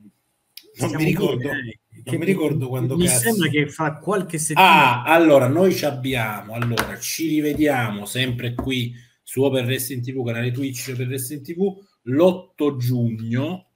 [0.79, 1.39] non mi ricordo.
[1.39, 3.19] Dire, non mi ricordo quando mi cazzo.
[3.19, 8.95] sembra che fra qualche settimana ah allora noi ci abbiamo allora ci rivediamo sempre qui
[9.23, 13.71] su Open Wrestling TV canale Twitch per Wrestling TV l'8 giugno.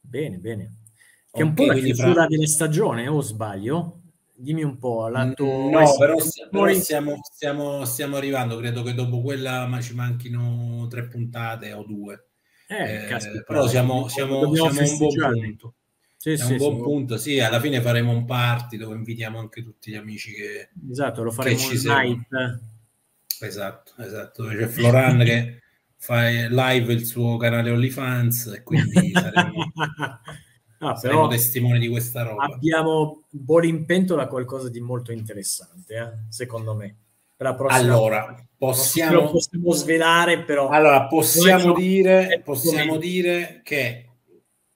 [0.00, 0.76] Bene, bene.
[1.30, 2.26] Che è un po' la chiusura fra...
[2.28, 4.03] delle stagioni, o sbaglio?
[4.44, 5.08] Dimmi un po'.
[5.08, 6.16] Lato no, però,
[6.50, 8.58] però stiamo, stiamo, stiamo, arrivando.
[8.58, 12.26] Credo che dopo quella ma ci manchino tre puntate o due.
[12.66, 15.74] Eh, eh, però siamo, siamo, siamo un buon punto.
[16.16, 16.82] Sì, è sì, un buon sì.
[16.82, 21.22] punto, sì, alla fine faremo un party dove invitiamo anche tutti gli amici che Esatto,
[21.22, 22.26] lo faremo ci night.
[23.40, 25.60] Esatto, esatto, c'è Floran che
[25.96, 29.70] fa live il suo canale OnlyFans e quindi saremo,
[30.78, 32.44] ah, saremo testimoni di questa roba.
[32.44, 36.10] Abbiamo buon in pentola qualcosa di molto interessante, eh?
[36.28, 36.96] secondo me.
[37.36, 40.68] Per la prossima allora, possiamo, possiamo svelare, però.
[40.68, 44.08] Allora, possiamo, dire, possiamo dire che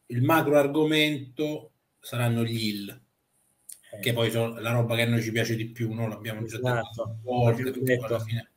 [0.06, 1.70] il macro argomento
[2.00, 3.00] saranno gli hill,
[3.92, 4.00] eh.
[4.00, 6.08] che poi sono la roba che a noi ci piace di più, no?
[6.08, 7.18] l'abbiamo già esatto.
[7.80, 8.50] detto alla fine.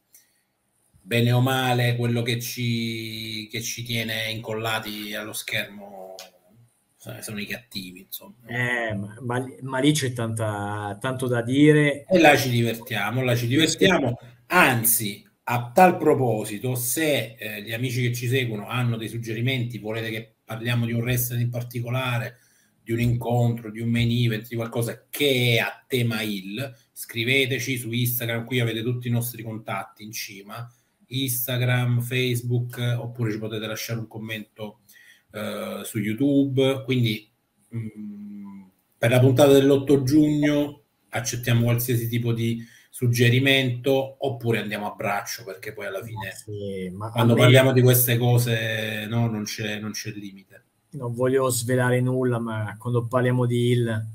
[1.04, 6.16] Bene o male, quello che ci, che ci tiene incollati allo schermo
[7.20, 8.36] sono i cattivi, insomma.
[8.46, 12.06] Eh, ma, ma, lì c'è tanta, tanto da dire.
[12.06, 14.20] E là ci divertiamo, là ci divertiamo.
[14.48, 20.12] Anzi, a tal proposito, se eh, gli amici che ci seguono hanno dei suggerimenti, volete
[20.12, 22.38] che parliamo di un wrestling in particolare,
[22.84, 27.78] di un incontro, di un main event, di qualcosa che è a tema il, scriveteci
[27.78, 30.72] su Instagram, qui avete tutti i nostri contatti in cima,
[31.08, 34.82] Instagram, Facebook, oppure ci potete lasciare un commento
[35.32, 36.84] uh, su YouTube.
[36.84, 37.30] Quindi
[37.70, 38.62] mh, mm,
[38.98, 42.64] per la puntata dell'8 giugno accettiamo qualsiasi tipo di
[42.94, 47.40] suggerimento oppure andiamo a braccio perché poi alla fine sì, quando me...
[47.40, 52.76] parliamo di queste cose no, non, c'è, non c'è limite non voglio svelare nulla ma
[52.78, 54.06] quando parliamo di Hill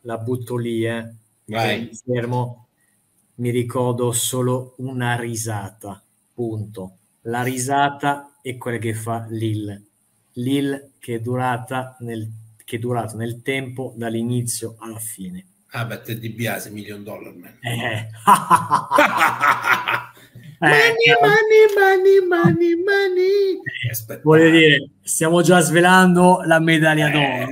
[0.00, 1.14] la butto lì eh.
[1.44, 1.88] Vai.
[2.04, 2.66] fermo
[3.36, 6.02] mi ricordo solo una risata
[6.34, 9.87] punto la risata è quella che fa Lil
[10.34, 12.28] Lil che è durata nel,
[12.64, 17.58] che è durato nel tempo dall'inizio alla fine Ah, beh, Ted DiBiase, Million Dollar Man.
[17.60, 18.08] Eh.
[20.60, 23.60] money, money, money, money, money.
[23.90, 27.48] Eh, Voglio dire, stiamo già svelando la medaglia eh, d'oro.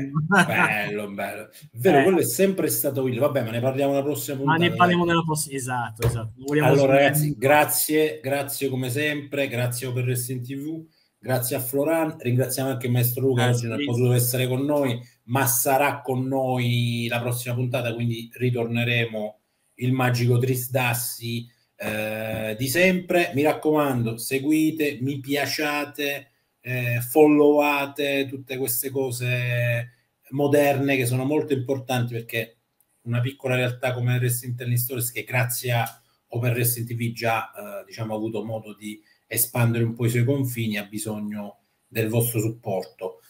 [0.47, 1.51] bello, bello.
[1.73, 2.03] Vero, eh.
[2.05, 3.19] quello è sempre stato Will.
[3.19, 4.59] Vabbè, ma ne parliamo la prossima puntata.
[4.59, 5.55] Ma ne parliamo nella prossima.
[5.55, 6.33] Esatto, esatto.
[6.63, 9.47] Allora, ragazzi, grazie, grazie come sempre.
[9.47, 10.83] Grazie per Wrestling TV.
[11.27, 12.15] Grazie a Floran.
[12.21, 16.01] Ringraziamo anche il maestro Luca che oggi non è potuto essere con noi ma sarà
[16.01, 19.41] con noi la prossima puntata, quindi ritorneremo
[19.75, 23.33] il magico Trisdassi eh, di sempre.
[23.35, 29.95] Mi raccomando, seguite, mi piaciate, eh, followate tutte queste cose
[30.31, 32.59] moderne che sono molto importanti perché
[33.03, 37.85] una piccola realtà come Wrestling Telling Stories che grazie a Open Wrestling TV già eh,
[37.85, 42.41] diciamo ha avuto modo di espandere un po' i suoi confini ha bisogno del vostro
[42.41, 43.21] supporto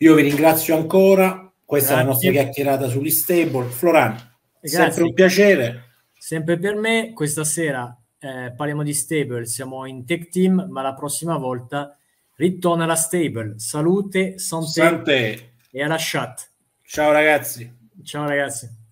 [0.00, 1.52] io vi ringrazio ancora.
[1.64, 2.02] Questa Grazie.
[2.02, 3.68] è la nostra chiacchierata sugli stable.
[3.68, 4.12] Floran,
[4.60, 4.78] Grazie.
[4.78, 5.84] sempre un piacere.
[6.16, 7.12] Sempre per me.
[7.12, 9.44] Questa sera eh, parliamo di stable.
[9.46, 11.96] Siamo in tech team, ma la prossima volta
[12.36, 13.54] ritorna la stable.
[13.56, 15.54] Salute, sante, sante.
[15.72, 16.48] e alla chat.
[16.82, 17.68] Ciao ragazzi.
[18.04, 18.86] Ciao ragazzi.